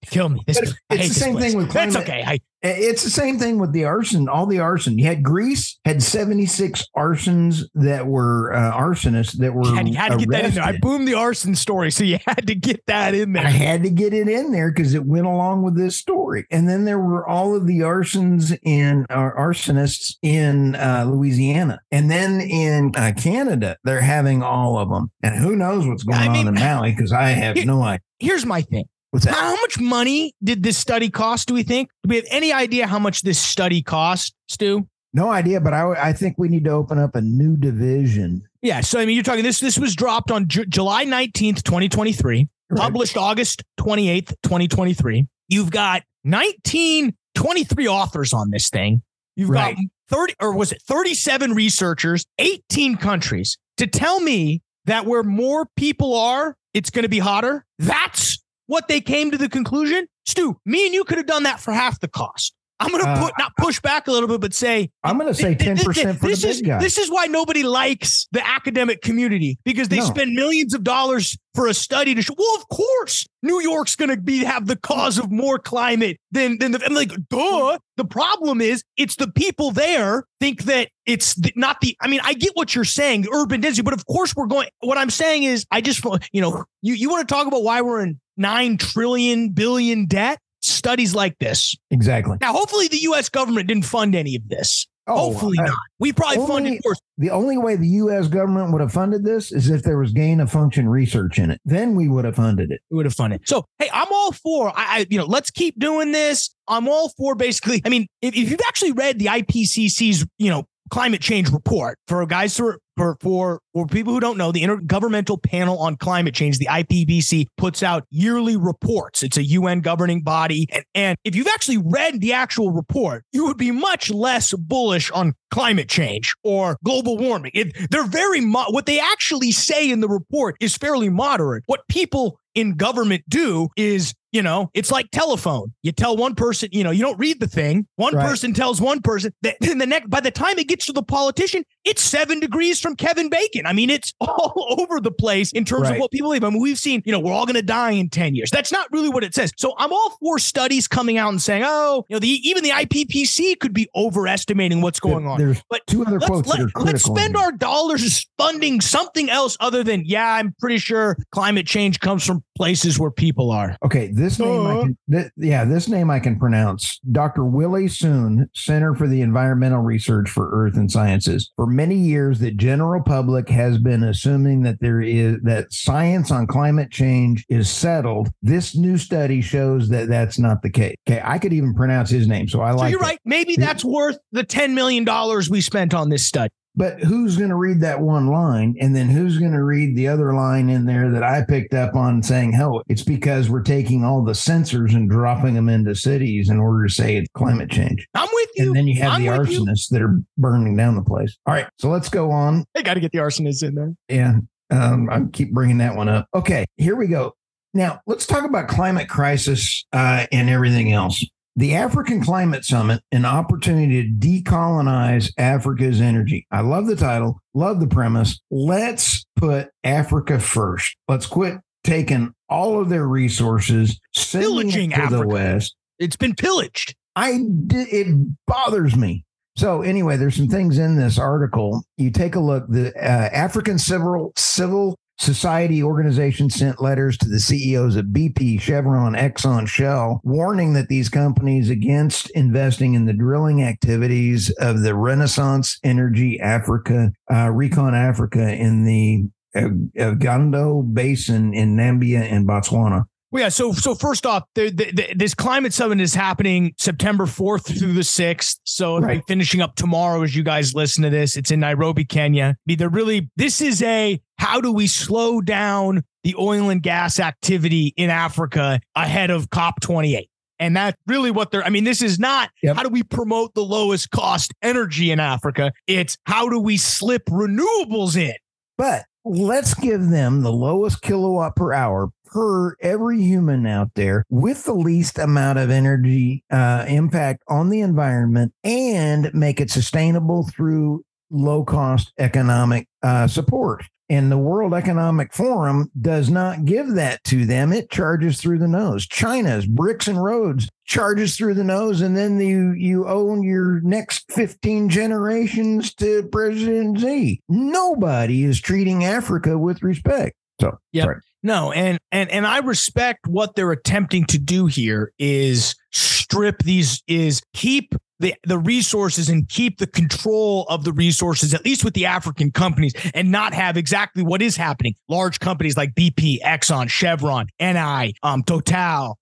kill 0.10 0.30
me. 0.30 0.42
This, 0.47 0.59
it's 0.90 1.07
the 1.09 1.14
same 1.14 1.38
thing 1.38 1.56
with 1.57 1.69
climate. 1.69 1.94
That's 1.94 2.09
okay. 2.09 2.24
I, 2.26 2.40
it's 2.68 3.04
the 3.04 3.12
same 3.12 3.38
thing 3.38 3.59
with 3.59 3.74
the 3.74 3.85
arson. 3.85 4.28
All 4.28 4.47
the 4.47 4.59
arson. 4.59 4.97
You 4.97 5.06
had 5.06 5.21
Greece 5.21 5.78
had 5.85 6.02
seventy 6.02 6.47
six 6.47 6.83
arsons 6.97 7.64
that 7.76 8.07
were 8.07 8.54
uh, 8.54 8.76
arsonists 8.76 9.38
that 9.38 9.54
were. 9.54 9.66
You 9.66 9.76
had, 9.76 9.88
you 9.88 9.95
had 9.95 10.12
to 10.14 10.18
get 10.18 10.30
that 10.30 10.45
in 10.45 10.54
there. 10.56 10.64
I 10.64 10.78
boomed 10.78 11.07
the 11.07 11.14
arson 11.14 11.54
story, 11.54 11.92
so 11.92 12.04
you 12.04 12.18
had 12.26 12.47
to 12.47 12.56
get 12.56 12.83
that 12.88 13.14
in 13.14 13.33
there. 13.33 13.45
I 13.45 13.50
had 13.50 13.83
to 13.83 13.90
get 13.90 14.14
it 14.14 14.28
in 14.28 14.52
there 14.52 14.71
because 14.71 14.95
it 14.95 15.06
went 15.06 15.28
along 15.28 15.62
with 15.62 15.78
this 15.78 15.95
story. 15.95 16.45
And 16.50 16.68
then 16.68 16.85
there 16.85 17.00
were 17.00 17.28
all 17.28 17.56
of 17.56 17.68
the 17.68 17.80
arsons 17.80 18.57
and 18.66 19.06
uh, 19.09 19.31
arsonists 19.38 20.16
in 20.24 20.76
uh, 20.76 21.06
Louisiana, 21.07 21.81
and 21.92 22.09
then 22.09 22.42
in 22.42 22.94
uh, 22.95 23.12
Canada 23.16 23.78
they're 23.83 24.02
having 24.02 24.42
all 24.42 24.80
of 24.80 24.90
them. 24.90 25.12
And 25.21 25.35
who 25.35 25.56
knows 25.56 25.85
what's 25.85 26.04
going 26.04 26.19
I 26.19 26.30
mean, 26.30 26.47
on 26.47 26.56
in 26.56 26.64
Maui 26.64 26.92
because 26.92 27.12
I 27.12 27.30
have 27.30 27.56
no 27.66 27.83
idea. 27.83 28.00
Here's 28.19 28.45
my 28.45 28.62
thing. 28.62 28.85
What's 29.16 29.24
that? 29.24 29.34
How 29.34 29.56
much 29.56 29.80
money 29.80 30.34
did 30.44 30.62
this 30.62 30.78
study 30.78 31.10
cost? 31.10 31.48
Do 31.48 31.54
we 31.54 31.64
think? 31.64 31.90
Do 32.04 32.10
we 32.10 32.18
have 32.18 32.26
any 32.30 32.52
idea 32.52 32.86
how 32.86 33.00
much 33.00 33.22
this 33.22 33.40
study 33.40 33.81
cost, 33.81 34.36
Stu? 34.50 34.90
No 35.14 35.30
idea, 35.30 35.62
but 35.62 35.74
I, 35.74 36.10
I 36.10 36.12
think 36.12 36.36
we 36.38 36.50
need 36.50 36.66
to 36.66 36.72
open 36.72 37.00
up 37.00 37.16
a 37.16 37.22
new 37.22 37.56
division. 37.56 38.44
Yeah. 38.62 38.81
So, 38.81 39.00
I 39.00 39.06
mean, 39.06 39.16
you're 39.16 39.24
talking 39.24 39.45
this, 39.45 39.62
this 39.62 39.80
was 39.80 39.95
dropped 39.95 40.31
on 40.31 40.50
Ju- 40.50 40.66
July 40.66 41.06
19th, 41.06 41.64
2023, 41.64 42.50
right. 42.69 42.78
published 42.78 43.16
August 43.16 43.64
28th, 43.80 44.36
2023. 44.44 45.26
You've 45.48 45.72
got 45.72 46.04
19, 46.26 47.16
23 47.36 47.88
authors 47.88 48.34
on 48.34 48.50
this 48.50 48.69
thing. 48.69 49.02
You've 49.38 49.50
right. 49.50 49.78
got 49.78 49.86
30, 50.10 50.34
or 50.42 50.54
was 50.54 50.74
it 50.74 50.81
37 50.81 51.54
researchers, 51.54 52.26
18 52.40 52.98
countries 52.98 53.57
to 53.78 53.88
tell 53.88 54.19
me 54.19 54.62
that 54.84 55.06
where 55.06 55.24
more 55.24 55.68
people 55.78 56.18
are, 56.18 56.57
it's 56.74 56.90
going 56.90 57.04
to 57.04 57.10
be 57.10 57.19
hotter. 57.19 57.66
That's 57.80 58.40
what 58.68 58.88
they 58.88 59.02
came 59.02 59.31
to 59.31 59.38
the 59.38 59.50
conclusion, 59.50 60.07
Stu, 60.26 60.57
me 60.66 60.86
and 60.86 60.94
you 60.94 61.04
could 61.04 61.18
have 61.18 61.28
done 61.28 61.44
that 61.44 61.60
for 61.60 61.72
half 61.74 62.00
the 62.00 62.07
cost. 62.07 62.54
I'm 62.78 62.90
going 62.90 63.04
to 63.06 63.10
Uh, 63.10 63.24
put 63.24 63.34
not 63.40 63.54
push 63.57 63.80
back 63.80 64.06
a 64.07 64.12
little 64.12 64.28
bit, 64.28 64.42
but 64.42 64.54
say 64.54 64.90
I'm 65.02 65.18
going 65.18 65.30
to 65.30 65.34
say 65.34 65.56
Th- 65.56 65.60
ten 65.60 65.76
th- 65.78 65.86
percent 65.88 66.19
for 66.19 66.26
the 66.26 66.31
this 66.31 66.42
big 66.42 66.50
is 66.52 66.62
guy. 66.62 66.78
this 66.80 66.98
is 66.98 67.10
why 67.10 67.26
nobody 67.28 67.64
likes 67.64 68.28
the 68.34 68.45
academic 68.45 69.02
community 69.02 69.57
because 69.64 69.88
they 69.88 70.00
No. 70.00 70.04
spend 70.06 70.34
millions 70.34 70.74
of 70.74 70.84
dollars 70.84 71.38
for 71.54 71.68
a 71.68 71.74
study 71.74 72.14
to 72.16 72.22
show. 72.22 72.34
Well, 72.38 72.54
of 72.57 72.68
course, 72.68 73.26
New 73.42 73.62
York's 73.62 73.95
going 73.95 74.10
to 74.10 74.18
be 74.18 74.40
have 74.44 74.68
the 74.68 74.76
cause 74.76 75.18
of 75.18 75.31
more 75.31 75.57
climate 75.57 76.18
than 76.34 76.57
than 76.57 76.74
the. 76.74 76.86
I'm 76.86 76.94
like, 76.94 77.14
duh. 77.30 77.78
The 77.95 78.04
problem 78.04 78.60
is, 78.60 78.84
it's 78.98 79.16
the 79.16 79.31
people 79.31 79.72
there 79.72 80.26
think 80.42 80.64
that 80.64 80.90
it's 81.06 81.34
the, 81.36 81.54
not 81.56 81.80
the. 81.80 81.95
I 82.02 82.10
mean, 82.10 82.19
I 82.26 82.34
get 82.34 82.52
what 82.56 82.76
you're 82.76 82.84
saying, 82.84 83.26
urban 83.31 83.62
density, 83.62 83.84
but 83.84 83.94
of 83.94 84.06
course 84.06 84.36
we're 84.36 84.48
going. 84.48 84.68
What 84.81 84.98
I'm 84.98 85.10
saying 85.10 85.44
is, 85.44 85.66
I 85.72 85.80
just 85.80 86.04
you 86.34 86.42
know, 86.42 86.66
you 86.81 86.94
you 86.94 87.10
want 87.10 87.26
to 87.26 87.34
talk 87.34 87.48
about 87.48 87.64
why 87.64 87.80
we're 87.80 88.02
in 88.02 88.19
nine 88.37 88.77
trillion 88.77 89.49
billion 89.49 90.06
debt. 90.06 90.39
Studies 90.61 91.13
like 91.13 91.37
this. 91.37 91.75
exactly. 91.92 92.37
Now, 92.42 92.51
hopefully, 92.51 92.87
the 92.87 92.97
U.S. 93.04 93.30
government 93.30 93.68
didn't 93.68 93.85
fund 93.85 94.15
any 94.15 94.35
of 94.35 94.49
this. 94.49 94.87
Hopefully 95.07 95.57
uh, 95.59 95.65
not. 95.65 95.77
We 95.99 96.11
probably 96.11 96.37
only- 96.39 96.47
funded 96.51 96.81
more. 96.83 96.95
The 97.19 97.30
only 97.30 97.57
way 97.59 97.75
the 97.75 97.87
U.S. 97.87 98.27
government 98.27 98.71
would 98.71 98.81
have 98.81 98.92
funded 98.92 99.23
this 99.23 99.51
is 99.51 99.69
if 99.69 99.83
there 99.83 99.99
was 99.99 100.11
gain 100.11 100.39
of 100.39 100.51
function 100.51 100.89
research 100.89 101.37
in 101.37 101.51
it. 101.51 101.61
Then 101.65 101.94
we 101.94 102.09
would 102.09 102.25
have 102.25 102.37
funded 102.37 102.71
it. 102.71 102.81
We 102.89 102.97
would 102.97 103.06
have 103.06 103.13
funded. 103.13 103.47
So, 103.47 103.65
hey, 103.77 103.89
I'm 103.94 104.07
all 104.11 104.31
for. 104.31 104.69
I, 104.69 104.73
I, 105.01 105.06
you 105.07 105.19
know, 105.19 105.25
let's 105.25 105.51
keep 105.51 105.80
doing 105.80 106.11
this. 106.11 106.49
I'm 106.68 106.87
all 106.89 107.09
for 107.09 107.35
basically. 107.35 107.83
I 107.85 107.89
mean, 107.89 108.07
if, 108.23 108.35
if 108.35 108.49
you've 108.49 108.59
actually 108.68 108.94
read 108.94 109.19
the 109.19 109.27
IPCC's, 109.27 110.25
you 110.39 110.49
know, 110.49 110.65
climate 110.89 111.21
change 111.21 111.51
report 111.51 111.99
for 112.07 112.25
guys 112.25 112.57
who 112.57 112.68
are- 112.69 112.80
for 112.95 113.18
for 113.19 113.61
for 113.73 113.85
people 113.87 114.14
who 114.14 114.19
don't 114.19 114.37
know, 114.37 114.52
the 114.52 114.64
Intergovernmental 114.64 115.42
Panel 115.42 115.80
on 115.80 115.97
Climate 115.97 116.33
Change, 116.33 116.57
the 116.57 116.68
IPCC, 116.68 117.47
puts 117.57 117.83
out 117.83 118.06
yearly 118.09 118.57
reports. 118.57 119.23
It's 119.23 119.37
a 119.37 119.44
UN 119.44 119.81
governing 119.81 120.21
body, 120.21 120.68
and, 120.71 120.85
and 120.94 121.18
if 121.23 121.35
you've 121.35 121.47
actually 121.47 121.78
read 121.78 122.21
the 122.21 122.33
actual 122.33 122.71
report, 122.71 123.23
you 123.31 123.45
would 123.45 123.57
be 123.57 123.71
much 123.71 124.09
less 124.09 124.54
bullish 124.54 125.11
on 125.11 125.33
climate 125.52 125.90
change 125.90 126.33
or 126.44 126.78
global 126.83 127.18
warming. 127.18 127.52
It, 127.54 127.75
they're 127.92 128.07
very 128.07 128.42
mo- 128.42 128.69
what 128.69 128.85
they 128.85 128.99
actually 128.99 129.52
say 129.52 129.90
in 129.90 130.02
the 130.02 130.09
report 130.09 130.56
is 130.59 130.75
fairly 130.75 131.09
moderate. 131.09 131.64
What 131.68 131.87
people 131.87 132.40
in 132.56 132.75
government 132.75 133.23
do 133.30 133.69
is 133.75 134.14
you 134.35 134.42
know 134.42 134.69
it's 134.73 134.92
like 134.92 135.09
telephone. 135.11 135.73
You 135.81 135.94
tell 135.94 136.18
one 136.18 136.35
person 136.35 136.68
you 136.73 136.83
know 136.83 136.92
you 136.92 137.01
don't 137.01 137.18
read 137.18 137.39
the 137.39 137.47
thing. 137.47 137.87
One 137.95 138.13
Right. 138.15 138.27
person 138.27 138.54
tells 138.54 138.81
one 138.81 139.01
person 139.01 139.31
that 139.44 139.56
then 139.61 139.77
the 139.77 139.85
next 139.85 140.09
by 140.09 140.19
the 140.19 140.31
time 140.31 140.59
it 140.59 140.68
gets 140.68 140.85
to 140.87 140.94
the 140.94 141.01
politician 141.04 141.63
it's 141.85 142.01
seven 142.01 142.39
degrees 142.42 142.80
from 142.80 142.95
kevin 142.97 143.30
bacon. 143.30 143.65
I 143.65 143.71
mean 143.73 143.89
it's 143.89 144.13
all 144.19 144.77
over 144.80 144.99
the 144.99 145.11
place 145.11 145.51
in 145.54 145.63
terms 145.65 145.89
of 145.89 145.97
what 145.97 146.11
people 146.11 146.30
believe. 146.30 146.44
I 146.44 146.49
mean 146.49 146.61
we've 146.61 146.77
seen 146.77 147.01
you 147.06 147.11
know 147.13 147.19
we're 147.19 147.31
all 147.31 147.45
going 147.45 147.56
to 147.56 147.61
die 147.61 147.92
in 147.92 148.09
10 148.09 148.35
years. 148.35 148.49
That's 148.51 148.71
not 148.71 148.92
really 148.92 149.09
what 149.09 149.23
it 149.23 149.33
says. 149.33 149.51
So 149.57 149.73
i'm 149.77 149.94
all 149.94 150.18
for 150.21 150.37
studies 150.39 150.87
coming 150.87 151.18
out 151.18 151.30
and 151.30 151.42
saying 151.42 151.63
oh 151.65 152.06
you 152.09 152.15
know 152.15 152.19
the 152.19 152.27
even 152.27 152.63
the 152.63 152.71
ippc 152.71 153.57
could 153.59 153.73
be 153.73 153.87
overestimating 153.95 154.81
what's 154.81 154.99
going 154.99 155.27
on. 155.27 155.37
There's 155.39 155.61
But 155.69 155.81
two 155.87 156.01
other 156.04 156.19
let's, 156.19 156.25
quotes 156.27 156.47
let, 156.49 156.59
that 156.59 156.65
are 156.65 156.69
critical. 156.71 156.85
let's 156.85 157.04
spend 157.06 157.37
our 157.37 157.51
dollars 157.54 158.27
funding 158.37 158.81
something 158.81 159.30
else 159.30 159.56
other 159.59 159.83
than 159.83 160.04
yeah 160.06 160.33
i'm 160.35 160.54
pretty 160.59 160.77
sure 160.77 161.18
climate 161.31 161.65
change 161.68 161.99
comes 161.99 162.25
from 162.25 162.44
places 162.56 162.97
where 162.97 163.12
people 163.12 163.52
are 163.52 163.76
Okay, 163.83 164.09
this 164.14 164.40
name 164.40 164.66
I 164.66 164.76
Uh. 164.76 164.81
can, 164.81 164.97
th- 165.12 165.31
yeah, 165.38 165.66
this 165.66 165.88
name 165.88 166.09
I 166.09 166.19
can 166.19 166.38
pronounce. 166.40 167.00
Dr. 167.12 167.44
Willie 167.45 167.88
Soon, 167.88 168.50
Center 168.56 168.95
for 168.95 169.07
the 169.07 169.21
Environmental 169.21 169.81
Research 169.81 170.30
for 170.30 170.50
Earth 170.52 170.76
and 170.76 170.90
Sciences. 170.92 171.52
For 171.56 171.68
many 171.68 171.95
years, 171.95 172.40
the 172.40 172.52
general 172.52 173.02
public 173.02 173.50
has 173.50 173.78
been 173.78 174.04
assuming 174.04 174.62
that 174.64 174.80
there 174.80 175.02
is 175.02 175.38
that 175.44 175.71
science 175.71 176.31
on 176.31 176.47
climate 176.47 176.92
change 176.92 177.45
is 177.50 177.69
settled. 177.69 178.30
This 178.42 178.76
new 178.76 178.97
study 178.97 179.42
shows 179.42 179.90
that 179.90 180.07
that's 180.07 180.40
not 180.40 180.62
the 180.62 180.69
case. 180.69 180.95
Okay, 181.09 181.21
I 181.24 181.38
could 181.38 181.54
even 181.54 181.74
pronounce 181.74 182.09
his 182.09 182.28
name, 182.28 182.47
so 182.47 182.62
I 182.62 182.71
so 182.71 182.78
like. 182.78 182.92
you're 182.92 183.02
it. 183.02 183.04
right 183.04 183.19
maybe 183.26 183.56
that's 183.56 183.83
worth 183.83 184.18
the 184.31 184.44
10 184.44 184.74
million 184.76 185.04
dollars 185.04 185.50
we 185.50 185.62
spent 185.62 185.94
on 185.94 186.09
this 186.09 186.26
study 186.26 186.52
But 186.77 186.99
who's 186.99 187.37
going 187.37 187.49
to 187.49 187.55
read 187.55 187.79
that 187.81 188.01
one 188.01 188.27
line? 188.27 188.75
And 188.81 188.95
then 188.95 189.07
who's 189.09 189.37
going 189.37 189.53
to 189.53 189.63
read 189.63 189.95
the 189.95 190.07
other 190.09 190.33
line 190.33 190.69
in 190.69 190.85
there 190.85 191.09
that 191.11 191.23
I 191.23 191.44
picked 191.47 191.73
up 191.73 191.95
on 191.95 192.21
saying, 192.21 192.51
hell, 192.53 192.81
it's 192.89 193.03
because 193.03 193.49
we're 193.49 193.61
taking 193.63 194.03
all 194.03 194.23
the 194.23 194.33
sensors 194.33 194.94
and 194.94 195.09
dropping 195.09 195.53
them 195.53 195.69
into 195.69 195.95
cities 195.95 196.49
in 196.49 196.59
order 196.59 196.85
to 196.87 196.94
say 196.94 197.15
it's 197.17 197.29
climate 197.33 197.69
change. 197.71 198.07
i'm 198.13 198.27
with 198.33 198.49
you 198.55 198.65
And 198.67 198.75
then 198.75 198.87
you 198.87 199.01
have 199.01 199.13
I'm 199.13 199.23
the 199.23 199.37
with 199.37 199.49
you. 199.51 199.63
arsonists 199.63 199.89
that 199.91 200.01
are 200.01 200.19
burning 200.37 200.75
down 200.75 200.95
the 200.95 201.03
place. 201.03 201.37
All 201.45 201.53
right. 201.53 201.67
So 201.79 201.89
let's 201.89 202.09
go 202.09 202.31
on. 202.31 202.65
They 202.73 202.83
gotta 202.83 202.99
get 202.99 203.11
the 203.11 203.19
arsonists 203.19 203.63
in 203.63 203.75
there 203.75 203.94
Yeah. 204.09 204.39
Um, 204.71 205.09
I 205.09 205.21
keep 205.31 205.53
bringing 205.53 205.77
that 205.77 205.95
one 205.95 206.09
up. 206.09 206.27
Okay. 206.33 206.65
Here 206.77 206.95
we 206.95 207.07
go. 207.07 207.33
Now 207.73 207.99
let's 208.07 208.25
talk 208.25 208.44
about 208.45 208.67
climate 208.67 209.07
crisis 209.09 209.85
uh, 209.94 210.25
and 210.31 210.49
everything 210.49 210.91
else. 210.91 211.23
The 211.57 211.76
African 211.76 212.21
Climate 212.21 212.66
Summit, 212.66 213.02
an 213.12 213.26
opportunity 213.26 214.04
to 214.04 214.09
decolonize 214.09 215.31
Africa's 215.38 216.02
energy. 216.02 216.45
I 216.52 216.62
love 216.62 216.88
the 216.88 216.97
title, 216.97 217.40
love 217.54 217.80
the 217.80 217.88
premise. 217.88 218.40
Let's 218.52 219.26
put 219.38 219.69
Africa 219.83 220.40
first. 220.40 220.97
Let's 221.07 221.26
quit 221.26 221.59
taking 221.85 222.33
all 222.50 222.81
of 222.81 222.90
their 222.90 223.07
resources, 223.07 224.00
Pillaging 224.31 224.92
it 224.92 224.95
to 224.95 225.02
the 225.02 225.16
Africa. 225.18 225.28
West. 225.28 225.76
it's 225.97 226.16
been 226.18 226.35
pillaged 226.35 226.95
I 227.16 227.40
it 227.71 228.35
bothers 228.45 228.95
me. 228.95 229.24
So 229.56 229.81
anyway, 229.81 230.18
there's 230.18 230.35
some 230.35 230.50
things 230.50 230.78
in 230.78 230.97
this 230.97 231.18
article. 231.18 231.85
You 231.97 232.12
take 232.12 232.35
a 232.35 232.40
look. 232.40 232.66
The 232.68 232.94
uh, 232.97 233.30
African 233.31 233.80
Civil 233.80 234.33
Civil 234.35 234.97
Society 235.18 235.81
organization 235.81 236.50
sent 236.50 236.81
letters 236.81 237.18
to 237.18 237.30
the 237.30 237.40
CEOs 237.40 237.95
of 237.95 238.07
BP, 238.07 238.60
Chevron, 238.60 239.14
Exxon, 239.14 239.66
Shell, 239.68 240.19
warning 240.24 240.74
that 240.74 240.90
these 240.90 241.07
companies 241.07 241.69
against 241.69 242.30
investing 242.31 242.95
in 242.95 243.06
the 243.06 243.14
drilling 243.14 243.64
activities 243.64 244.50
of 244.60 244.81
the 244.81 244.94
Renaissance 244.94 245.80
Energy 245.84 246.40
Africa, 246.42 247.14
uh, 247.34 247.50
Recon 247.50 247.95
Africa 247.95 248.54
in 248.54 248.84
the 248.84 249.30
uh, 249.56 250.12
Gondo 250.12 250.81
Basin 250.81 251.54
in 251.54 251.78
Nambia 251.78 252.22
and 252.22 252.45
Botswana. 252.45 253.06
Well, 253.35 253.44
yeah. 253.44 253.49
So, 253.49 253.73
so 253.73 253.95
first 253.95 254.25
off, 254.25 254.44
the, 254.56 254.69
the, 254.69 254.92
the, 254.94 255.13
this 255.13 255.33
climate 255.33 255.73
summit 255.73 255.99
is 255.99 256.15
happening 256.15 256.73
September 256.77 257.25
4th 257.25 257.77
through 257.77 257.92
the 257.92 257.99
6th. 257.99 258.59
So, 258.63 258.95
it'll 258.95 259.09
be 259.09 259.15
Right. 259.15 259.23
finishing 259.27 259.59
up 259.59 259.75
tomorrow 259.75 260.21
as 260.23 260.33
you 260.33 260.42
guys 260.42 260.73
listen 260.73 261.04
to 261.04 261.09
this. 261.09 261.35
It's 261.35 261.51
in 261.51 261.59
Nairobi, 261.59 262.06
Kenya. 262.06 262.56
I 262.56 262.61
mean, 262.65 262.77
they're 262.77 262.87
really, 262.87 263.30
this 263.35 263.59
is 263.59 263.81
a 263.81 264.21
how 264.37 264.61
do 264.61 264.71
we 264.71 264.87
slow 264.87 265.42
down 265.42 266.06
the 266.23 266.33
oil 266.39 266.69
and 266.69 266.81
gas 266.81 267.19
activity 267.19 267.94
in 267.97 268.09
Africa 268.09 268.80
ahead 268.95 269.31
of 269.31 269.49
COP28? 269.49 270.30
And 270.57 270.77
that's 270.77 270.97
really 271.06 271.30
what 271.31 271.51
they're, 271.51 271.65
I 271.65 271.69
mean, 271.69 271.83
this 271.83 272.01
is 272.01 272.18
not 272.18 272.51
Yep. 272.63 272.77
how 272.77 272.83
do 272.83 272.89
we 272.89 273.04
promote 273.04 273.54
the 273.54 273.65
lowest 273.65 274.11
cost 274.11 274.54
energy 274.61 275.11
in 275.11 275.19
Africa? 275.19 275.73
It's 275.87 276.18
how 276.23 276.47
do 276.47 276.57
we 276.57 276.77
slip 276.77 277.25
renewables 277.25 278.15
in? 278.15 278.35
But 278.77 279.04
let's 279.25 279.73
give 279.73 280.09
them 280.09 280.42
the 280.44 280.54
lowest 280.54 281.01
kilowatt 281.01 281.57
per 281.57 281.73
hour 281.73 282.11
per 282.35 282.75
every 282.81 283.21
human 283.21 283.65
out 283.65 283.92
there 283.95 284.25
with 284.30 284.65
the 284.65 284.73
least 284.73 285.18
amount 285.18 285.57
of 285.57 285.69
energy 285.69 286.44
uh, 286.51 286.83
impact 286.85 287.42
on 287.47 287.69
the 287.69 287.80
environment 287.80 288.51
and 288.61 289.33
make 289.33 289.61
it 289.61 289.71
sustainable 289.71 290.45
through 290.45 291.01
low 291.31 291.63
cost 291.63 292.11
economic 292.19 292.89
uh, 293.01 293.25
support. 293.25 293.85
And 294.09 294.30
the 294.30 294.37
World 294.37 294.73
Economic 294.73 295.33
Forum 295.33 295.89
does 295.99 296.30
not 296.30 296.65
give 296.65 296.89
that 296.95 297.23
to 297.23 297.45
them. 297.45 297.71
It 297.71 297.89
charges 297.89 298.39
through 298.39 298.59
the 298.59 298.68
nose. 298.68 299.07
China's 299.07 299.65
bricks 299.65 300.07
and 300.07 300.21
roads 300.21 300.69
charges 300.85 301.37
through 301.37 301.54
the 301.54 301.63
nose, 301.63 302.01
and 302.01 302.15
then 302.15 302.39
you 302.39 302.73
you 302.73 303.07
own 303.07 303.42
your 303.44 303.80
next 303.80 304.31
15 304.31 304.89
generations 304.89 305.95
to 305.95 306.27
President 306.31 306.99
Z. 306.99 307.42
Nobody 307.47 308.44
is 308.44 308.61
treating 308.61 309.06
Africa 309.06 309.57
with 309.57 309.81
respect. 309.81 310.35
So 310.61 310.77
sorry. 311.04 311.21
No, 311.45 311.71
and 311.71 311.99
and 312.11 312.28
and 312.31 312.47
I 312.47 312.57
respect 312.57 313.28
what 313.28 313.56
they're 313.56 313.71
attempting 313.71 314.25
to 314.25 314.40
do 314.40 314.66
here 314.66 315.14
is 315.19 315.75
strip 315.92 316.64
these 316.64 317.04
is 317.07 317.44
keep 317.54 317.94
the 318.19 318.33
the 318.47 318.57
resources 318.57 319.30
and 319.30 319.47
keep 319.47 319.78
the 319.78 319.85
control 319.85 320.66
of 320.69 320.85
the 320.85 320.92
resources 320.92 321.54
at 321.54 321.64
least 321.64 321.85
with 321.85 321.94
the 321.94 322.07
African 322.07 322.49
companies 322.52 322.94
and 323.14 323.30
not 323.31 323.54
have 323.54 323.78
exactly 323.78 324.23
what 324.23 324.42
is 324.42 324.57
happening. 324.57 324.95
Large 325.07 325.40
companies 325.40 325.78
like 325.78 325.94
BP, 325.94 326.42
Exxon, 326.42 326.90
Chevron, 326.90 327.45
Eni, 327.61 328.16
um 328.23 328.42
Total 328.42 329.16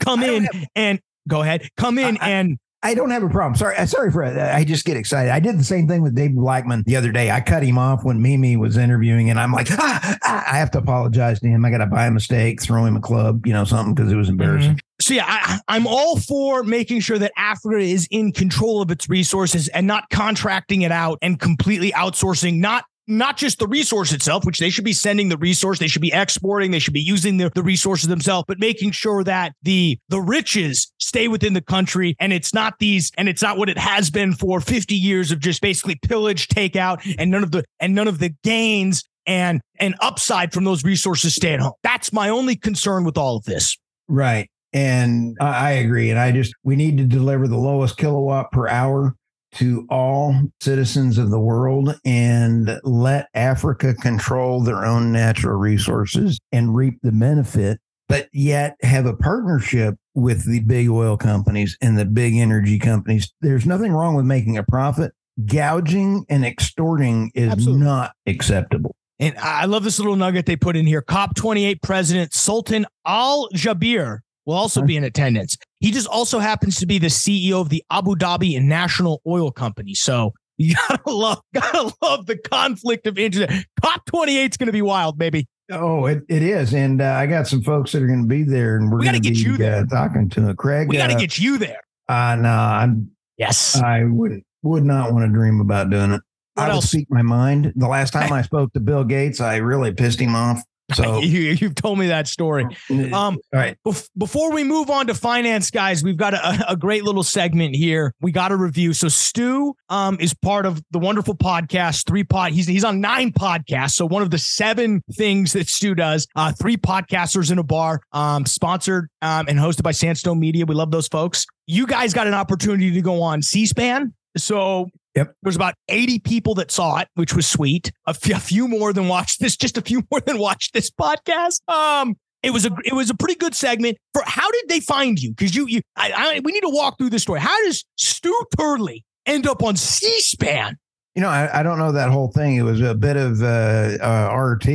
come 0.00 0.22
in 0.22 0.44
have- 0.52 0.64
and 0.76 1.00
go 1.28 1.40
ahead, 1.40 1.66
come 1.78 1.96
in 1.96 2.18
I- 2.18 2.26
I- 2.26 2.30
and 2.30 2.58
I 2.82 2.94
don't 2.94 3.10
have 3.10 3.22
a 3.22 3.28
problem. 3.28 3.56
Sorry, 3.56 3.76
uh, 3.76 3.84
sorry 3.84 4.10
for 4.10 4.24
I 4.24 4.64
just 4.64 4.86
get 4.86 4.96
excited. 4.96 5.30
I 5.30 5.38
did 5.38 5.58
the 5.58 5.64
same 5.64 5.86
thing 5.86 6.00
with 6.00 6.14
Dave 6.14 6.34
Blackman 6.34 6.82
the 6.86 6.96
other 6.96 7.12
day. 7.12 7.30
I 7.30 7.40
cut 7.42 7.62
him 7.62 7.76
off 7.76 8.04
when 8.04 8.22
Mimi 8.22 8.56
was 8.56 8.78
interviewing, 8.78 9.28
and 9.28 9.38
I'm 9.38 9.52
like, 9.52 9.68
ah, 9.72 10.16
ah, 10.24 10.44
I 10.50 10.56
have 10.56 10.70
to 10.72 10.78
apologize 10.78 11.40
to 11.40 11.46
him. 11.46 11.64
I 11.64 11.70
got 11.70 11.78
to 11.78 11.86
buy 11.86 12.06
a 12.06 12.10
mistake, 12.10 12.62
throw 12.62 12.86
him 12.86 12.96
a 12.96 13.00
club, 13.00 13.46
you 13.46 13.52
know, 13.52 13.64
something 13.64 13.94
because 13.94 14.10
it 14.10 14.16
was 14.16 14.30
embarrassing. 14.30 14.80
So 15.00 15.14
yeah, 15.14 15.24
I, 15.26 15.60
I'm 15.68 15.86
all 15.86 16.18
for 16.18 16.62
making 16.62 17.00
sure 17.00 17.18
that 17.18 17.32
Africa 17.36 17.78
is 17.78 18.08
in 18.10 18.32
control 18.32 18.80
of 18.80 18.90
its 18.90 19.08
resources 19.08 19.68
and 19.68 19.86
not 19.86 20.08
contracting 20.10 20.82
it 20.82 20.92
out 20.92 21.18
and 21.20 21.38
completely 21.38 21.92
outsourcing, 21.92 22.60
not 22.60 22.84
not 23.10 23.36
just 23.36 23.58
the 23.58 23.66
resource 23.66 24.12
itself, 24.12 24.44
which 24.46 24.58
they 24.58 24.70
should 24.70 24.84
be 24.84 24.92
sending 24.92 25.28
the 25.28 25.36
resource, 25.36 25.78
they 25.78 25.88
should 25.88 26.00
be 26.00 26.12
exporting, 26.12 26.70
they 26.70 26.78
should 26.78 26.94
be 26.94 27.00
using 27.00 27.36
the, 27.36 27.50
the 27.54 27.62
resources 27.62 28.08
themselves, 28.08 28.44
but 28.46 28.58
making 28.58 28.92
sure 28.92 29.24
that 29.24 29.52
the 29.62 29.98
the 30.08 30.20
riches 30.20 30.92
stay 30.98 31.28
within 31.28 31.52
the 31.52 31.60
country 31.60 32.14
and 32.20 32.32
it's 32.32 32.54
not 32.54 32.78
these 32.78 33.10
and 33.18 33.28
it's 33.28 33.42
not 33.42 33.58
what 33.58 33.68
it 33.68 33.76
has 33.76 34.10
been 34.10 34.32
for 34.32 34.60
50 34.60 34.94
years 34.94 35.32
of 35.32 35.40
just 35.40 35.60
basically 35.60 35.96
pillage, 35.96 36.48
takeout, 36.48 37.16
and 37.18 37.30
none 37.30 37.42
of 37.42 37.50
the 37.50 37.64
and 37.80 37.94
none 37.94 38.08
of 38.08 38.18
the 38.18 38.30
gains 38.44 39.04
and 39.26 39.60
and 39.78 39.94
upside 40.00 40.52
from 40.52 40.64
those 40.64 40.84
resources 40.84 41.34
stay 41.34 41.52
at 41.52 41.60
home. 41.60 41.72
That's 41.82 42.12
my 42.12 42.28
only 42.28 42.56
concern 42.56 43.04
with 43.04 43.18
all 43.18 43.36
of 43.36 43.44
this. 43.44 43.76
Right. 44.08 44.48
And 44.72 45.36
I 45.40 45.72
agree. 45.72 46.10
And 46.10 46.18
I 46.18 46.30
just, 46.30 46.54
we 46.62 46.76
need 46.76 46.98
to 46.98 47.04
deliver 47.04 47.48
the 47.48 47.56
lowest 47.56 47.96
kilowatt 47.96 48.52
per 48.52 48.68
hour 48.68 49.16
to 49.52 49.86
all 49.90 50.34
citizens 50.60 51.18
of 51.18 51.30
the 51.30 51.40
world 51.40 51.98
and 52.04 52.78
let 52.84 53.28
Africa 53.34 53.94
control 53.94 54.62
their 54.62 54.84
own 54.84 55.12
natural 55.12 55.56
resources 55.56 56.38
and 56.52 56.74
reap 56.74 56.98
the 57.02 57.12
benefit, 57.12 57.80
but 58.08 58.28
yet 58.32 58.76
have 58.82 59.06
a 59.06 59.16
partnership 59.16 59.96
with 60.14 60.46
the 60.46 60.60
big 60.60 60.88
oil 60.88 61.16
companies 61.16 61.76
and 61.80 61.98
the 61.98 62.04
big 62.04 62.36
energy 62.36 62.78
companies. 62.78 63.32
There's 63.40 63.66
nothing 63.66 63.92
wrong 63.92 64.14
with 64.14 64.24
making 64.24 64.56
a 64.58 64.62
profit. 64.62 65.12
Gouging 65.46 66.26
and 66.28 66.44
extorting 66.44 67.30
is 67.34 67.50
Absolutely. 67.52 67.84
not 67.84 68.12
acceptable. 68.26 68.94
And 69.18 69.36
I 69.38 69.66
love 69.66 69.84
this 69.84 69.98
little 69.98 70.16
nugget 70.16 70.46
they 70.46 70.56
put 70.56 70.76
in 70.76 70.86
here. 70.86 71.02
COP28 71.02 71.82
President 71.82 72.32
Sultan 72.32 72.86
Al 73.06 73.48
Jaber 73.54 74.20
will 74.46 74.54
also 74.54 74.82
be 74.82 74.96
in 74.96 75.04
attendance. 75.04 75.56
He 75.80 75.90
just 75.90 76.06
also 76.06 76.38
happens 76.38 76.78
to 76.78 76.86
be 76.86 76.98
the 76.98 77.08
CEO 77.08 77.60
of 77.60 77.70
the 77.70 77.82
Abu 77.90 78.14
Dhabi 78.14 78.56
and 78.56 78.68
National 78.68 79.22
Oil 79.26 79.50
Company. 79.50 79.94
So 79.94 80.34
you 80.58 80.76
gotta 80.88 81.10
love, 81.10 81.40
gotta 81.54 81.92
love 82.02 82.26
the 82.26 82.36
conflict 82.36 83.06
of 83.06 83.18
interest. 83.18 83.66
COP 83.82 84.04
28 84.06 84.52
is 84.52 84.56
going 84.56 84.66
to 84.66 84.72
be 84.72 84.82
wild, 84.82 85.18
baby. 85.18 85.48
Oh, 85.72 86.06
it, 86.06 86.22
it 86.28 86.42
is, 86.42 86.74
and 86.74 87.00
uh, 87.00 87.12
I 87.12 87.26
got 87.26 87.46
some 87.46 87.62
folks 87.62 87.92
that 87.92 88.02
are 88.02 88.06
going 88.08 88.22
to 88.22 88.28
be 88.28 88.42
there, 88.42 88.76
and 88.76 88.90
we're 88.90 88.98
we 88.98 89.04
going 89.04 89.14
to 89.14 89.20
get 89.20 89.34
be, 89.34 89.40
you 89.40 89.56
there. 89.56 89.82
Uh, 89.82 89.86
talking 89.86 90.28
to 90.30 90.52
Craig. 90.54 90.88
We 90.88 90.96
got 90.96 91.06
to 91.06 91.14
uh, 91.14 91.18
get 91.18 91.38
you 91.38 91.58
there. 91.58 91.80
Uh, 92.08 92.36
no, 92.36 92.50
I'm. 92.50 93.10
Yes, 93.36 93.76
I 93.76 94.04
would 94.04 94.42
would 94.62 94.84
not 94.84 95.12
want 95.12 95.24
to 95.24 95.32
dream 95.32 95.60
about 95.60 95.88
doing 95.88 96.10
it. 96.10 96.20
What 96.54 96.68
I 96.68 96.72
else? 96.72 96.84
would 96.84 96.88
speak 96.88 97.06
my 97.08 97.22
mind. 97.22 97.72
The 97.76 97.88
last 97.88 98.12
time 98.12 98.32
I 98.32 98.42
spoke 98.42 98.72
to 98.72 98.80
Bill 98.80 99.04
Gates, 99.04 99.40
I 99.40 99.56
really 99.56 99.94
pissed 99.94 100.20
him 100.20 100.34
off. 100.34 100.60
So 101.00 101.20
you, 101.20 101.56
have 101.56 101.74
told 101.74 101.98
me 101.98 102.08
that 102.08 102.28
story. 102.28 102.64
Um, 102.90 103.12
All 103.12 103.38
right. 103.52 103.76
Bef- 103.86 104.08
before 104.18 104.52
we 104.52 104.64
move 104.64 104.90
on 104.90 105.06
to 105.06 105.14
finance, 105.14 105.70
guys, 105.70 106.02
we've 106.02 106.16
got 106.16 106.34
a, 106.34 106.72
a 106.72 106.76
great 106.76 107.04
little 107.04 107.22
segment 107.22 107.74
here. 107.74 108.12
We 108.20 108.32
got 108.32 108.52
a 108.52 108.56
review. 108.56 108.92
So 108.92 109.08
Stu 109.08 109.74
um, 109.88 110.18
is 110.20 110.34
part 110.34 110.66
of 110.66 110.82
the 110.90 110.98
wonderful 110.98 111.34
podcast, 111.34 112.06
three 112.06 112.24
pod. 112.24 112.52
He's 112.52 112.66
he's 112.66 112.84
on 112.84 113.00
nine 113.00 113.32
podcasts. 113.32 113.92
So 113.92 114.04
one 114.04 114.22
of 114.22 114.30
the 114.30 114.38
seven 114.38 115.02
things 115.12 115.52
that 115.52 115.68
Stu 115.68 115.94
does, 115.94 116.26
uh, 116.36 116.52
three 116.52 116.76
podcasters 116.76 117.50
in 117.50 117.58
a 117.58 117.64
bar, 117.64 118.00
um, 118.12 118.44
sponsored 118.44 119.08
um, 119.22 119.46
and 119.48 119.58
hosted 119.58 119.82
by 119.82 119.92
Sandstone 119.92 120.38
Media. 120.38 120.66
We 120.66 120.74
love 120.74 120.90
those 120.90 121.08
folks. 121.08 121.46
You 121.66 121.86
guys 121.86 122.12
got 122.12 122.26
an 122.26 122.34
opportunity 122.34 122.90
to 122.92 123.00
go 123.00 123.22
on 123.22 123.42
C-SPAN. 123.42 124.12
So 124.36 124.90
Yep. 125.14 125.34
There's 125.42 125.56
about 125.56 125.74
80 125.88 126.20
people 126.20 126.54
that 126.54 126.70
saw 126.70 126.98
it, 126.98 127.08
which 127.14 127.34
was 127.34 127.46
sweet. 127.46 127.90
A, 128.06 128.14
few 128.14 128.68
more 128.68 128.92
than 128.92 129.08
watched 129.08 129.40
this, 129.40 129.56
just 129.56 129.76
a 129.76 129.82
few 129.82 130.02
more 130.10 130.20
than 130.20 130.38
watched 130.38 130.72
this 130.72 130.90
podcast. 130.90 131.60
Um, 131.68 132.16
it 132.42 132.52
was 132.52 132.64
a 132.64 132.70
it 132.86 132.94
was 132.94 133.10
a 133.10 133.14
pretty 133.14 133.34
good 133.34 133.54
segment. 133.54 133.98
For 134.14 134.22
how 134.24 134.50
did 134.50 134.68
they 134.68 134.80
find 134.80 135.20
you? 135.20 135.30
Because 135.30 135.54
you 135.54 135.66
you 135.66 135.82
I, 135.96 136.12
I, 136.14 136.40
we 136.42 136.52
need 136.52 136.62
to 136.62 136.70
walk 136.70 136.96
through 136.96 137.10
this 137.10 137.22
story. 137.22 137.40
How 137.40 137.54
does 137.64 137.84
Stu 137.96 138.34
Turdley 138.56 139.04
end 139.26 139.46
up 139.46 139.62
on 139.62 139.76
C-SPAN? 139.76 140.78
You 141.14 141.22
know, 141.22 141.28
I, 141.28 141.60
I, 141.60 141.62
don't 141.64 141.78
know 141.78 141.92
that 141.92 142.08
whole 142.08 142.30
thing. 142.30 142.56
It 142.56 142.62
was 142.62 142.80
a 142.80 142.94
bit 142.94 143.16
of 143.16 143.42
uh, 143.42 143.98
uh, 144.00 144.34
RT 144.34 144.68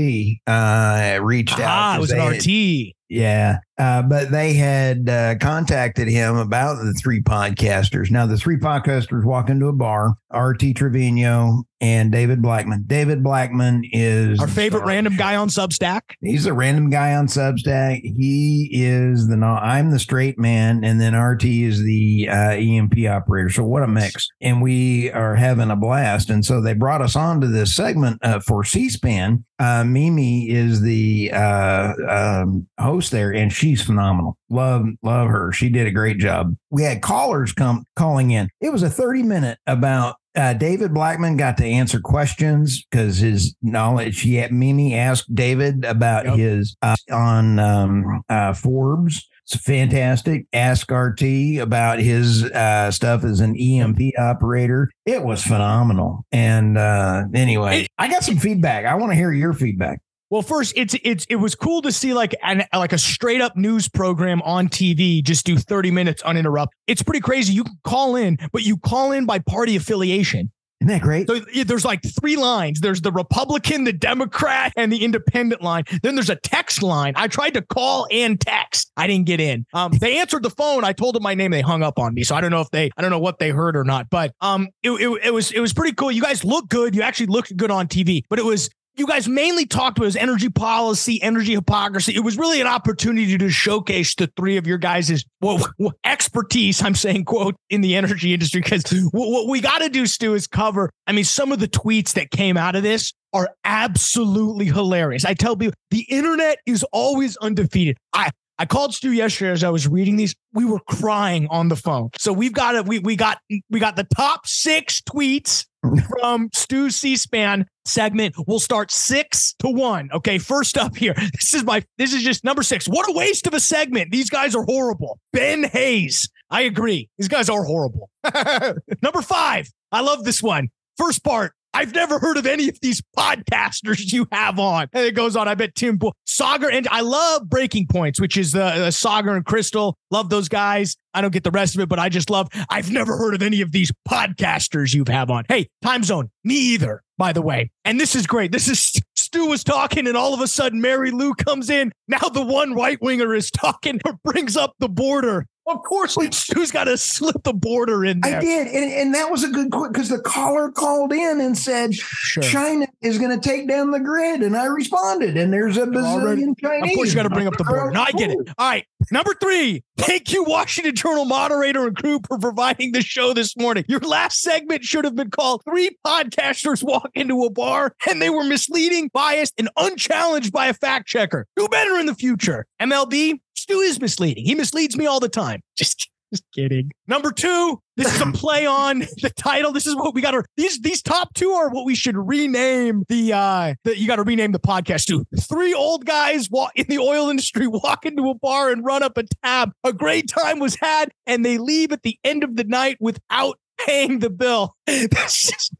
uh, 0.45 1.19
reached 1.23 1.55
ah, 1.57 1.93
out. 1.93 1.97
It 1.97 2.01
was 2.01 2.11
an 2.11 2.19
RT. 2.19 2.93
Yeah. 3.09 3.59
Uh, 3.77 4.01
but 4.01 4.31
they 4.31 4.53
had 4.53 5.09
uh, 5.09 5.35
contacted 5.39 6.07
him 6.07 6.38
about 6.38 6.75
the 6.77 6.93
three 6.93 7.21
podcasters. 7.21 8.09
Now, 8.09 8.25
the 8.25 8.38
three 8.38 8.57
podcasters 8.57 9.25
walk 9.25 9.50
into 9.50 9.67
a 9.67 9.74
bar, 9.74 10.15
RT 10.33 10.75
Trevino 10.77 11.63
and 11.81 12.09
David 12.09 12.41
Blackman. 12.41 12.85
David 12.88 13.21
Blackman 13.21 13.83
is 13.91 14.39
our 14.39 14.47
favorite 14.47 14.85
random 14.85 15.17
guy 15.17 15.35
on 15.35 15.50
Substack. 15.50 16.01
He's 16.21 16.45
a 16.45 16.53
random 16.53 16.89
guy 16.89 17.15
on 17.15 17.27
Substack. 17.27 18.01
He 18.01 18.69
is 18.71 19.27
the, 19.27 19.35
I'm 19.35 19.91
the 19.91 20.00
straight 20.00 20.39
man, 20.39 20.85
and 20.85 21.01
then 21.01 21.13
RT 21.13 21.43
is 21.43 21.83
the 21.83 22.29
uh, 22.31 22.51
EMP 22.51 22.97
operator. 23.09 23.50
So, 23.50 23.65
what 23.65 23.83
a 23.83 23.88
mix. 23.88 24.29
And 24.39 24.62
we 24.62 25.12
are 25.12 25.35
having 25.35 25.69
a 25.69 25.75
blast. 25.75 26.29
And 26.29 26.45
so 26.45 26.62
they 26.62 26.74
brought 26.74 27.01
us 27.01 27.17
on 27.17 27.41
to 27.41 27.47
this 27.47 27.75
segment 27.75 28.19
uh, 28.24 28.39
for 28.39 28.63
C 28.63 28.89
SPAN. 28.89 29.43
Uh, 29.59 29.83
Mimi 29.85 30.50
is 30.50 30.81
the 30.81 31.31
uh, 31.33 31.93
um, 32.09 32.67
host 32.79 32.94
there, 33.09 33.33
and 33.33 33.51
she's 33.51 33.81
phenomenal. 33.81 34.37
Love, 34.49 34.85
love 35.01 35.29
her. 35.29 35.51
She 35.51 35.69
did 35.69 35.87
a 35.87 35.91
great 35.91 36.17
job. 36.17 36.55
We 36.69 36.83
had 36.83 37.01
callers 37.01 37.53
come 37.53 37.83
calling 37.95 38.31
in. 38.31 38.50
It 38.61 38.72
was 38.72 38.83
a 38.83 38.89
30 38.89 39.24
minute 39.24 39.59
about 39.67 40.15
uh, 40.35 40.53
David 40.53 40.93
Blackman 40.93 41.37
got 41.37 41.57
to 41.57 41.65
answer 41.65 42.00
questions 42.00 42.83
because 42.89 43.17
his 43.17 43.55
knowledge. 43.61 44.22
He 44.22 44.35
had 44.35 44.51
Mimi 44.51 44.93
asked 44.96 45.33
David 45.33 45.85
about 45.85 46.25
yep. 46.25 46.35
his 46.35 46.75
uh, 46.81 46.96
on 47.11 47.59
um, 47.59 48.22
uh, 48.29 48.53
Forbes. 48.53 49.27
It's 49.48 49.61
fantastic. 49.61 50.48
Ask 50.53 50.89
RT 50.89 51.22
about 51.59 52.00
his 52.00 52.43
uh, 52.43 52.89
stuff 52.89 53.24
as 53.24 53.41
an 53.41 53.55
EMP 53.55 54.17
operator. 54.17 54.89
It 55.05 55.24
was 55.24 55.43
phenomenal. 55.43 56.25
And 56.31 56.77
uh, 56.79 57.25
anyway, 57.33 57.85
I 57.98 58.09
got 58.09 58.24
some 58.24 58.37
feedback. 58.37 58.85
I 58.85 58.96
want 58.96 59.11
to 59.11 59.15
hear 59.15 59.31
your 59.31 59.53
feedback. 59.53 60.01
Well, 60.29 60.42
first, 60.42 60.74
it's 60.75 60.96
it's 61.03 61.25
it 61.29 61.35
was 61.35 61.53
cool 61.53 61.81
to 61.83 61.92
see 61.92 62.14
like 62.14 62.35
an 62.42 62.64
like 62.74 62.94
a 62.94 62.98
straight 62.98 63.42
up 63.42 63.55
news 63.55 63.88
program 63.88 64.42
on 64.42 64.70
TV 64.70 65.24
just 65.24 65.46
do 65.46 65.57
30 65.57 65.92
minutes 65.92 66.22
uninterrupted. 66.24 66.75
It's 66.88 67.03
pretty 67.03 67.20
crazy. 67.20 67.53
You 67.53 67.64
can 67.64 67.77
call 67.83 68.16
in, 68.16 68.38
but 68.51 68.64
you 68.64 68.77
call 68.77 69.11
in 69.11 69.25
by 69.25 69.40
party 69.40 69.75
affiliation. 69.75 70.51
Isn't 70.81 70.90
that 70.90 71.01
great? 71.01 71.27
So 71.27 71.40
there's 71.64 71.85
like 71.85 72.01
three 72.20 72.35
lines. 72.35 72.81
There's 72.81 73.01
the 73.01 73.11
Republican, 73.11 73.85
the 73.85 73.94
Democrat, 73.94 74.74
and 74.75 74.92
the 74.92 75.03
Independent 75.05 75.61
line. 75.61 75.85
Then 76.03 76.16
there's 76.16 76.29
a 76.29 76.35
text 76.35 76.83
line. 76.83 77.14
I 77.16 77.27
tried 77.27 77.53
to 77.53 77.61
call 77.61 78.07
and 78.11 78.40
text. 78.40 78.92
I 78.98 79.07
didn't 79.07 79.25
get 79.25 79.40
in. 79.40 79.66
Um, 79.74 79.94
they 79.94 80.20
answered 80.20 80.44
the 80.44 80.50
phone. 80.50 80.83
I 80.83 80.92
told 80.92 81.16
them 81.16 81.24
my 81.24 81.33
name. 81.33 81.51
They 81.51 81.61
hung 81.61 81.81
up 81.81 81.98
on 81.98 82.14
me. 82.14 82.24
So 82.24 82.35
I 82.35 82.42
don't 82.42 82.51
know 82.51 82.61
if 82.61 82.70
they, 82.72 82.92
I 82.98 83.01
don't 83.01 83.09
know 83.09 83.20
what 83.20 83.40
they 83.40 83.51
heard 83.51 83.77
or 83.77 83.85
not. 83.85 84.09
But 84.09 84.33
um, 84.42 84.68
it, 84.83 84.92
it, 84.92 85.27
it 85.27 85.33
was 85.33 85.51
it 85.51 85.59
was 85.59 85.72
pretty 85.72 85.94
cool. 85.94 86.11
You 86.11 86.22
guys 86.22 86.44
look 86.44 86.68
good. 86.68 86.94
You 86.94 87.03
actually 87.03 87.27
looked 87.27 87.55
good 87.55 87.72
on 87.72 87.88
TV. 87.88 88.24
But 88.29 88.40
it 88.40 88.46
was 88.46 88.70
you 88.98 89.08
guys 89.08 89.27
mainly 89.27 89.66
talked 89.66 89.98
about 89.98 90.16
energy 90.16 90.50
policy, 90.50 91.22
energy 91.22 91.53
hypocrisy. 91.53 92.16
It 92.16 92.22
was 92.22 92.38
really 92.38 92.62
an 92.62 92.68
opportunity 92.68 93.38
to 93.38 93.50
showcase 93.50 94.16
the 94.16 94.31
three 94.38 94.58
of 94.58 94.66
your 94.66 94.77
guys' 94.77 95.25
well, 95.42 95.66
expertise, 96.05 96.81
I'm 96.81 96.96
saying, 96.96 97.25
quote, 97.25 97.55
in 97.70 97.81
the 97.81 97.96
energy 97.96 98.34
industry. 98.34 98.62
Because 98.62 98.84
what 99.12 99.50
we 99.50 99.62
got 99.62 99.79
to 99.79 99.90
do, 99.90 100.05
Stu, 100.05 100.34
is 100.34 100.48
cover. 100.48 100.90
I 101.08 101.12
mean, 101.12 101.25
some 101.25 101.51
of 101.51 101.60
the 101.60 101.68
tweets 101.68 102.14
that 102.14 102.31
came 102.31 102.58
out 102.58 102.75
of 102.75 102.84
this 102.84 103.14
are 103.34 103.50
absolutely 103.66 104.66
hilarious. 104.66 105.25
I 105.25 105.34
tell 105.34 105.58
people 105.58 105.74
the 105.92 106.05
internet 106.10 106.60
is 106.66 106.86
always 106.94 107.36
undefeated. 107.38 107.98
I, 108.14 108.31
I 108.58 108.66
called 108.66 108.94
Stu 108.94 109.12
yesterday 109.12 109.51
as 109.51 109.66
I 109.66 109.70
was 109.70 109.88
reading 109.88 110.16
these. 110.16 110.34
We 110.53 110.64
were 110.64 110.79
crying 110.79 111.48
on 111.50 111.68
the 111.68 111.75
phone. 111.75 112.12
So 112.18 112.31
we've 112.31 112.53
got 112.53 112.75
it. 112.75 112.86
We 112.86 113.00
we 113.00 113.18
got 113.18 113.40
we 113.70 113.79
got 113.79 113.98
the 113.98 114.08
top 114.16 114.48
six 114.48 115.01
tweets 115.01 115.66
from 116.10 116.50
Stu 116.53 116.90
C-SPAN 116.90 117.66
segment. 117.85 118.35
We'll 118.48 118.59
start 118.59 118.91
six 118.91 119.53
to 119.59 119.69
one. 119.69 120.09
Okay, 120.13 120.37
first 120.37 120.77
up 120.77 120.95
here. 120.95 121.15
This 121.35 121.53
is 121.53 121.63
my. 121.63 121.83
This 121.98 122.13
is 122.13 122.24
just 122.24 122.43
number 122.43 122.63
six. 122.63 122.87
What 122.87 123.09
a 123.09 123.13
waste 123.13 123.45
of 123.45 123.53
a 123.53 123.59
segment. 123.59 124.11
These 124.11 124.29
guys 124.29 124.55
are 124.55 124.63
horrible. 124.63 125.19
Ben 125.33 125.63
Hayes. 125.63 126.29
I 126.50 126.61
agree. 126.61 127.09
These 127.17 127.27
guys 127.27 127.50
are 127.50 127.63
horrible. 127.63 128.09
number 129.01 129.21
five. 129.21 129.69
I 129.91 130.01
love 130.01 130.24
this 130.24 130.41
one. 130.41 130.69
First 130.98 131.24
part. 131.24 131.53
I've 131.75 131.94
never 131.94 132.20
heard 132.20 132.38
of 132.38 132.46
any 132.46 132.70
of 132.70 132.79
these 132.81 133.01
podcasters 133.18 134.14
you 134.14 134.27
have 134.31 134.59
on. 134.59 134.88
And 134.94 135.05
it 135.05 135.11
goes 135.14 135.35
on. 135.35 135.50
I 135.50 135.55
bet 135.55 135.75
Tim 135.75 135.98
Bo- 135.98 136.14
Saagar 136.25 136.72
and 136.72 136.88
I 136.90 137.01
love 137.01 137.50
Breaking 137.50 137.85
Points, 137.85 138.20
which 138.20 138.38
is 138.38 138.53
the 138.53 138.64
uh, 138.64 138.77
Saagar 138.92 139.35
and 139.35 139.46
Crystal. 139.46 139.98
Love 140.09 140.29
those 140.29 140.48
guys. 140.48 140.96
I 141.14 141.20
don't 141.20 141.33
get 141.33 141.44
the 141.44 141.51
rest 141.51 141.75
of 141.75 141.81
it, 141.81 141.90
but 141.90 142.00
I 142.00 142.07
just 142.07 142.29
love. 142.29 142.48
I've 142.70 142.92
never 142.92 143.18
heard 143.18 143.35
of 143.35 143.42
any 143.42 143.59
of 143.59 143.74
these 143.74 143.92
podcasters 144.07 144.94
you 144.94 145.03
have 145.09 145.29
on. 145.29 145.44
Hey, 145.50 145.68
time 145.81 146.03
zone. 146.03 146.31
Me 146.46 146.55
either. 146.55 147.01
By 147.18 147.31
the 147.31 147.42
way, 147.42 147.72
and 147.85 147.98
this 147.98 148.14
is 148.14 148.27
great. 148.27 148.51
This 148.51 148.68
is 148.68 148.94
Stu 149.16 149.46
was 149.46 149.64
talking, 149.64 150.05
and 150.05 150.18
all 150.18 150.33
of 150.33 150.42
a 150.42 150.48
sudden, 150.48 150.81
Mary 150.81 151.11
Lou 151.11 151.33
comes 151.33 151.70
in. 151.70 151.94
Now 152.09 152.27
the 152.27 152.44
one 152.44 152.74
right 152.74 153.01
winger 153.01 153.33
is 153.33 153.50
talking, 153.50 154.01
brings 154.25 154.57
up 154.57 154.74
the 154.79 154.90
border 154.90 155.46
Of 155.67 155.81
course, 155.83 156.15
Stu's 156.31 156.71
got 156.71 156.83
to 156.83 156.97
slip 156.97 157.43
the 157.43 157.53
border 157.53 158.05
in 158.05 158.21
there. 158.21 158.37
I 158.37 158.41
did, 158.41 158.67
and, 158.67 158.91
and 158.91 159.15
that 159.15 159.31
was 159.31 159.43
a 159.43 159.49
good 159.49 159.71
because 159.71 160.09
the 160.09 160.19
caller 160.19 160.71
called 160.71 161.11
in 161.11 161.41
and 161.41 161.57
said 161.57 161.95
sure. 161.95 162.43
China 162.43 162.87
is 163.01 163.17
going 163.17 163.39
to 163.39 163.47
take 163.49 163.67
down 163.67 163.91
the 163.91 163.99
grid, 163.99 164.41
and 164.41 164.55
I 164.55 164.65
responded, 164.65 165.37
and 165.37 165.51
there's 165.51 165.77
a 165.77 165.87
bazillion 165.87 166.59
Chinese. 166.59 166.91
Of 166.91 166.95
course, 166.95 167.09
you 167.09 167.15
got 167.15 167.23
to 167.23 167.29
bring 167.29 167.47
up 167.47 167.57
the 167.57 167.63
border. 167.63 167.91
No, 167.91 168.01
I 168.01 168.11
get 168.11 168.29
it. 168.29 168.37
All 168.57 168.69
right, 168.69 168.85
number 169.11 169.33
three. 169.41 169.83
Thank 169.97 170.33
you, 170.33 170.43
Washington 170.43 170.93
Journal 170.93 171.25
moderator 171.25 171.87
and 171.87 171.95
crew, 171.95 172.19
for 172.27 172.37
providing 172.37 172.91
the 172.91 173.01
show 173.01 173.33
this 173.33 173.57
morning. 173.57 173.85
Your 173.87 174.01
last 174.01 174.41
segment 174.41 174.83
should 174.83 175.05
have 175.05 175.15
been 175.15 175.31
called 175.31 175.63
Three 175.63 175.97
Podcasters 176.05 176.83
Walk 176.83 177.09
into 177.15 177.43
a 177.43 177.49
Bar 177.49 177.95
and 178.07 178.21
They 178.21 178.29
Were 178.29 178.43
Misleading, 178.43 179.09
Biased, 179.13 179.53
and 179.57 179.69
Unchallenged 179.77 180.51
by 180.51 180.67
a 180.67 180.73
Fact 180.73 181.07
Checker. 181.07 181.47
Do 181.55 181.67
better 181.69 181.97
in 181.97 182.05
the 182.05 182.15
future. 182.15 182.65
MLB, 182.81 183.39
Stu 183.65 183.79
is 183.79 183.99
misleading. 183.99 184.45
He 184.45 184.53
misleads 184.53 184.95
me 184.95 185.07
all 185.07 185.19
the 185.19 185.27
time. 185.27 185.59
Just 185.75 186.07
just 186.31 186.43
kidding. 186.53 186.91
Number 187.07 187.31
two, 187.31 187.79
this 187.97 188.13
is 188.13 188.19
a 188.19 188.31
play 188.31 188.65
on 188.65 188.99
the 189.21 189.31
title. 189.37 189.71
This 189.71 189.87
is 189.87 189.95
what 189.95 190.13
we 190.13 190.21
got 190.21 190.31
to 190.31 190.43
these 190.57 190.79
these 190.81 191.01
top 191.01 191.33
two 191.33 191.51
are 191.51 191.69
what 191.69 191.85
we 191.85 191.95
should 191.95 192.17
rename 192.17 193.03
the 193.09 193.31
uh 193.33 193.73
that 193.85 193.97
you 193.97 194.07
got 194.07 194.17
to 194.17 194.23
rename 194.23 194.51
the 194.51 194.59
podcast 194.59 195.05
to. 195.05 195.25
Three 195.39 195.73
old 195.73 196.05
guys 196.05 196.49
walk 196.49 196.71
in 196.75 196.87
the 196.89 196.97
oil 196.97 197.29
industry 197.29 197.67
walk 197.71 198.05
into 198.05 198.29
a 198.29 198.35
bar 198.35 198.69
and 198.69 198.83
run 198.83 199.01
up 199.01 199.17
a 199.17 199.23
tab. 199.43 199.71
A 199.83 199.93
great 199.93 200.27
time 200.27 200.59
was 200.59 200.75
had, 200.75 201.11
and 201.25 201.45
they 201.45 201.57
leave 201.57 201.91
at 201.91 202.03
the 202.03 202.19
end 202.23 202.43
of 202.43 202.55
the 202.55 202.65
night 202.65 202.97
without 202.99 203.57
paying 203.79 204.19
the 204.19 204.29
bill. 204.29 204.75
Just, 204.87 205.75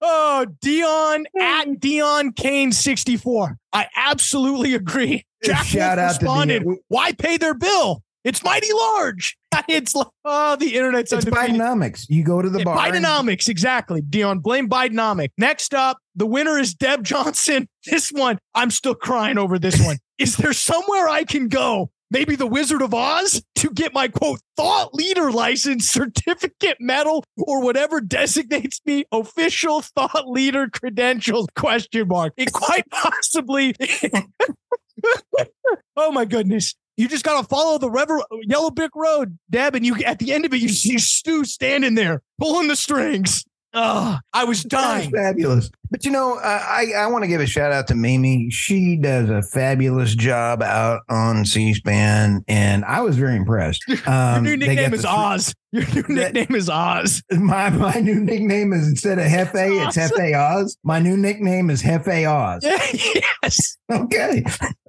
oh, 0.00 0.46
Dion 0.60 1.26
at 1.40 1.80
Dion 1.80 2.32
Kane 2.32 2.72
64. 2.72 3.56
I 3.72 3.88
absolutely 3.96 4.74
agree. 4.74 5.24
Jack 5.44 5.64
Shout 5.64 5.98
Wolf 5.98 6.06
out 6.06 6.22
responded, 6.22 6.62
to 6.62 6.76
Why 6.88 7.12
pay 7.12 7.36
their 7.36 7.54
bill? 7.54 8.02
It's 8.24 8.42
mighty 8.42 8.72
large. 8.72 9.36
It's 9.68 9.94
like, 9.94 10.08
oh, 10.24 10.56
the 10.56 10.74
internet's 10.74 11.12
it's 11.12 11.24
undefeated. 11.24 11.60
Bidenomics. 11.60 12.06
You 12.08 12.24
go 12.24 12.42
to 12.42 12.50
the 12.50 12.64
bar. 12.64 12.76
Bidenomics, 12.76 13.48
exactly. 13.48 14.02
Dion, 14.02 14.40
blame 14.40 14.68
Bidenomics. 14.68 15.30
Next 15.38 15.72
up, 15.72 15.98
the 16.16 16.26
winner 16.26 16.58
is 16.58 16.74
Deb 16.74 17.04
Johnson. 17.04 17.68
This 17.86 18.10
one, 18.10 18.38
I'm 18.54 18.70
still 18.70 18.94
crying 18.94 19.38
over 19.38 19.58
this 19.58 19.80
one. 19.84 19.98
is 20.18 20.36
there 20.36 20.52
somewhere 20.52 21.08
I 21.08 21.24
can 21.24 21.48
go 21.48 21.90
maybe 22.14 22.36
the 22.36 22.46
Wizard 22.46 22.80
of 22.80 22.94
Oz 22.94 23.42
to 23.56 23.70
get 23.70 23.92
my 23.92 24.08
quote 24.08 24.40
thought 24.56 24.94
leader 24.94 25.32
license, 25.32 25.88
certificate, 25.88 26.76
medal, 26.78 27.24
or 27.36 27.60
whatever 27.60 28.00
designates 28.00 28.80
me 28.86 29.04
official 29.12 29.82
thought 29.82 30.28
leader 30.28 30.68
credentials? 30.68 31.48
Question 31.56 32.08
mark. 32.08 32.32
It 32.36 32.52
quite 32.52 32.88
possibly. 32.90 33.74
Oh 35.96 36.12
my 36.12 36.24
goodness. 36.24 36.74
You 36.96 37.08
just 37.08 37.24
got 37.24 37.40
to 37.40 37.48
follow 37.48 37.78
the 37.78 37.90
Rever- 37.90 38.22
Yellow 38.42 38.70
Brick 38.70 38.92
Road, 38.94 39.36
Deb, 39.50 39.74
and 39.74 39.84
you 39.84 39.96
at 40.04 40.20
the 40.20 40.32
end 40.32 40.44
of 40.44 40.54
it, 40.54 40.60
you 40.60 40.68
see 40.68 40.98
Stu 40.98 41.44
standing 41.44 41.94
there 41.94 42.22
pulling 42.38 42.68
the 42.68 42.76
strings. 42.76 43.44
Oh, 43.72 44.18
I 44.32 44.44
was 44.44 44.62
dying. 44.62 45.10
fabulous. 45.10 45.70
But 45.94 46.04
you 46.04 46.10
know, 46.10 46.40
I 46.42 46.92
I 46.96 47.06
want 47.06 47.22
to 47.22 47.28
give 47.28 47.40
a 47.40 47.46
shout 47.46 47.70
out 47.70 47.86
to 47.86 47.94
Mimi. 47.94 48.50
She 48.50 48.96
does 48.96 49.30
a 49.30 49.42
fabulous 49.42 50.16
job 50.16 50.60
out 50.60 51.02
on 51.08 51.44
C-SPAN, 51.44 52.42
and 52.48 52.84
I 52.84 53.00
was 53.02 53.16
very 53.16 53.36
impressed. 53.36 53.84
Um, 54.06 54.44
Your 54.44 54.56
new 54.56 54.66
nickname 54.66 54.92
is 54.92 55.04
Oz. 55.04 55.54
Your 55.72 55.84
new 55.94 56.14
nickname 56.14 56.54
is 56.54 56.68
Oz. 56.68 57.22
My 57.30 57.70
my 57.70 57.94
new 57.94 58.20
nickname 58.20 58.72
is 58.72 58.86
instead 58.86 59.18
of 59.18 59.24
Hefe, 59.24 59.86
it's 59.86 59.96
Hefe 59.96 60.36
Oz. 60.36 60.76
My 60.82 60.98
new 60.98 61.16
nickname 61.16 61.70
is 61.70 61.82
Hefe 61.82 62.28
Oz. 62.28 62.64
yes. 63.42 63.76
Okay. 63.90 64.44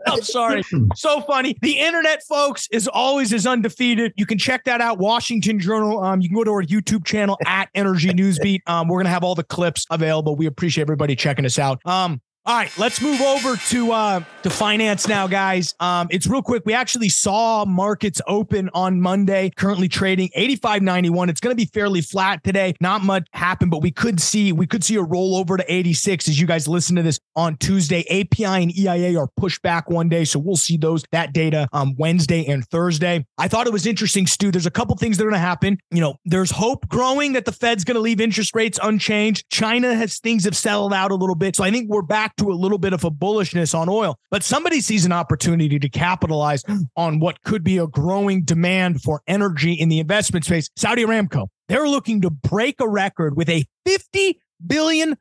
I'm 0.07 0.21
sorry. 0.21 0.63
So 0.95 1.21
funny. 1.21 1.57
The 1.61 1.79
internet, 1.79 2.23
folks, 2.23 2.67
is 2.71 2.87
always 2.87 3.33
as 3.33 3.45
undefeated. 3.45 4.13
You 4.15 4.25
can 4.25 4.37
check 4.37 4.63
that 4.65 4.81
out. 4.81 4.97
Washington 4.97 5.59
Journal. 5.59 6.03
Um, 6.03 6.21
you 6.21 6.29
can 6.29 6.35
go 6.35 6.43
to 6.43 6.51
our 6.51 6.63
YouTube 6.63 7.05
channel 7.05 7.37
at 7.45 7.69
Energy 7.75 8.09
Newsbeat. 8.09 8.61
Um, 8.67 8.87
we're 8.87 8.99
gonna 8.99 9.09
have 9.09 9.23
all 9.23 9.35
the 9.35 9.43
clips 9.43 9.85
available. 9.89 10.35
We 10.35 10.45
appreciate 10.45 10.83
everybody 10.83 10.94
checking 11.15 11.45
us 11.45 11.60
out. 11.60 11.81
Um, 11.86 12.21
all 12.47 12.55
right, 12.55 12.71
let's 12.77 13.01
move 13.01 13.21
over 13.21 13.55
to 13.55 13.91
uh 13.91 14.19
to 14.43 14.51
finance 14.51 15.08
now, 15.08 15.25
guys. 15.25 15.73
Um, 15.79 16.08
it's 16.12 16.27
real 16.27 16.43
quick. 16.43 16.62
We 16.63 16.73
actually 16.75 17.10
saw 17.10 17.65
markets 17.65 18.21
open 18.27 18.69
on 18.75 19.01
Monday, 19.01 19.51
currently 19.55 19.88
trading 19.88 20.29
85.91. 20.38 21.29
It's 21.29 21.41
going 21.41 21.51
to 21.51 21.55
be 21.55 21.65
fairly 21.65 22.01
flat 22.01 22.43
today. 22.43 22.75
Not 22.79 23.03
much 23.03 23.27
happened, 23.34 23.71
but 23.71 23.81
we 23.81 23.89
could 23.89 24.21
see 24.21 24.51
we 24.51 24.67
could 24.67 24.84
see 24.84 24.95
a 24.95 25.03
rollover 25.03 25.58
to 25.58 25.65
86 25.67 26.29
as 26.29 26.39
you 26.39 26.45
guys 26.45 26.67
listen 26.67 26.95
to 26.97 27.01
this 27.01 27.19
on 27.36 27.58
Tuesday. 27.58 28.05
API 28.12 28.45
and 28.45 28.77
EIA 28.77 29.19
are 29.19 29.27
pushed 29.36 29.63
back 29.63 29.89
one 29.89 30.08
day, 30.08 30.23
so 30.23 30.38
we'll 30.38 30.55
see 30.55 30.77
those 30.77 31.03
that 31.12 31.34
data 31.34 31.67
um 31.73 31.95
Wednesday 31.97 32.45
and 32.45 32.63
Thursday. 32.67 33.25
I 33.39 33.47
thought 33.47 33.65
it 33.65 33.73
was 33.73 33.88
interesting, 33.88 34.27
Stu. 34.27 34.51
There's 34.51 34.67
a 34.67 34.71
couple 34.71 34.95
things 34.97 35.17
that 35.17 35.23
are 35.23 35.31
going 35.31 35.41
to 35.41 35.47
happen. 35.47 35.79
You 35.89 36.01
know, 36.01 36.17
there's 36.25 36.51
hope 36.51 36.88
growing 36.88 37.34
that 37.34 37.45
the 37.45 37.51
Fed's 37.51 37.84
going 37.84 37.95
to 37.95 38.01
leave 38.01 38.21
interest 38.21 38.53
rates 38.53 38.77
unchanged. 38.84 39.49
China 39.49 39.95
has 39.95 40.19
things 40.19 40.45
have 40.45 40.55
settled 40.55 40.93
out 40.93 41.10
a 41.10 41.15
little 41.15 41.34
bit, 41.34 41.55
so 41.55 41.63
I 41.63 41.71
think 41.71 41.89
we're 41.89 42.03
back 42.03 42.34
to 42.37 42.51
a 42.51 42.53
little 42.53 42.77
bit 42.77 42.93
of 42.93 43.03
a 43.03 43.11
bullishness 43.11 43.77
on 43.77 43.89
oil, 43.89 44.17
but 44.31 44.43
somebody 44.43 44.81
sees 44.81 45.05
an 45.05 45.11
opportunity 45.11 45.79
to 45.79 45.89
capitalize 45.89 46.63
on 46.95 47.19
what 47.19 47.41
could 47.43 47.63
be 47.63 47.77
a 47.77 47.87
growing 47.87 48.43
demand 48.43 49.01
for 49.01 49.21
energy 49.27 49.73
in 49.73 49.89
the 49.89 49.99
investment 49.99 50.45
space. 50.45 50.69
Saudi 50.75 51.03
Aramco, 51.03 51.47
they're 51.67 51.87
looking 51.87 52.21
to 52.21 52.29
break 52.29 52.79
a 52.79 52.87
record 52.87 53.35
with 53.35 53.49
a 53.49 53.65
$50 53.87 54.35
billion 54.65 55.15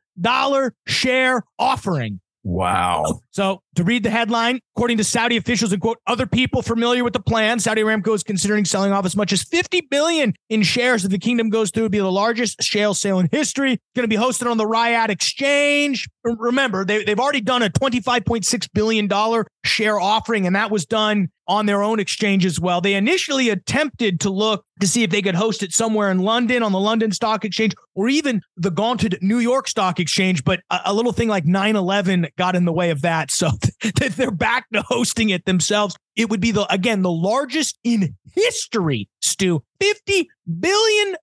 share 0.85 1.43
offering. 1.59 2.19
Wow. 2.45 3.21
So 3.31 3.63
to 3.73 3.83
read 3.83 4.03
the 4.03 4.11
headline, 4.11 4.59
according 4.75 4.97
to 4.97 5.03
Saudi 5.03 5.35
officials 5.35 5.73
and 5.73 5.81
quote 5.81 5.97
other 6.05 6.27
people 6.27 6.61
familiar 6.61 7.03
with 7.03 7.13
the 7.13 7.19
plan, 7.19 7.59
Saudi 7.59 7.81
Aramco 7.81 8.13
is 8.13 8.21
considering 8.21 8.65
selling 8.65 8.91
off 8.91 9.03
as 9.03 9.15
much 9.15 9.33
as 9.33 9.41
50 9.41 9.81
billion 9.89 10.35
in 10.49 10.61
shares 10.61 11.03
if 11.03 11.09
the 11.09 11.17
kingdom 11.17 11.49
goes 11.49 11.71
through. 11.71 11.85
It'll 11.85 11.91
be 11.91 11.97
the 11.97 12.11
largest 12.11 12.61
shale 12.61 12.93
sale 12.93 13.17
in 13.17 13.29
history. 13.31 13.73
It's 13.73 13.81
going 13.95 14.07
to 14.07 14.07
be 14.07 14.15
hosted 14.15 14.49
on 14.49 14.57
the 14.57 14.65
Riyadh 14.65 15.09
Exchange. 15.09 16.07
Remember, 16.25 16.83
they, 16.83 17.03
they've 17.03 17.19
already 17.19 17.41
done 17.41 17.61
a 17.61 17.69
25.6 17.69 18.69
billion 18.73 19.07
dollar 19.07 19.45
share 19.63 19.99
offering, 19.99 20.47
and 20.47 20.55
that 20.55 20.71
was 20.71 20.85
done 20.85 21.29
on 21.47 21.67
their 21.67 21.83
own 21.83 21.99
exchange 21.99 22.45
as 22.45 22.59
well. 22.59 22.81
They 22.81 22.95
initially 22.95 23.49
attempted 23.49 24.19
to 24.21 24.31
look 24.31 24.65
to 24.79 24.87
see 24.87 25.03
if 25.03 25.11
they 25.11 25.21
could 25.21 25.35
host 25.35 25.61
it 25.61 25.71
somewhere 25.71 26.09
in 26.09 26.19
London 26.19 26.63
on 26.63 26.71
the 26.71 26.79
London 26.79 27.11
Stock 27.11 27.45
Exchange 27.45 27.75
or 27.93 28.09
even 28.09 28.41
the 28.57 28.71
gaunted 28.71 29.19
New 29.21 29.37
York 29.37 29.67
Stock 29.67 29.99
Exchange, 29.99 30.43
but 30.43 30.61
a, 30.71 30.81
a 30.85 30.93
little 30.93 31.11
thing 31.11 31.29
like 31.29 31.45
9 31.45 31.75
11 31.75 32.27
got 32.37 32.55
in 32.55 32.65
the 32.65 32.73
way 32.73 32.89
of 32.89 33.01
that. 33.03 33.29
So 33.29 33.51
they're 34.15 34.31
back 34.31 34.65
to 34.73 34.81
hosting 34.81 35.29
it 35.29 35.45
themselves. 35.45 35.95
It 36.15 36.29
would 36.29 36.41
be 36.41 36.51
the, 36.51 36.71
again, 36.73 37.03
the 37.03 37.11
largest 37.11 37.77
in 37.83 38.15
history, 38.33 39.09
Stu. 39.21 39.63
$50 39.81 40.25
billion 40.59 41.15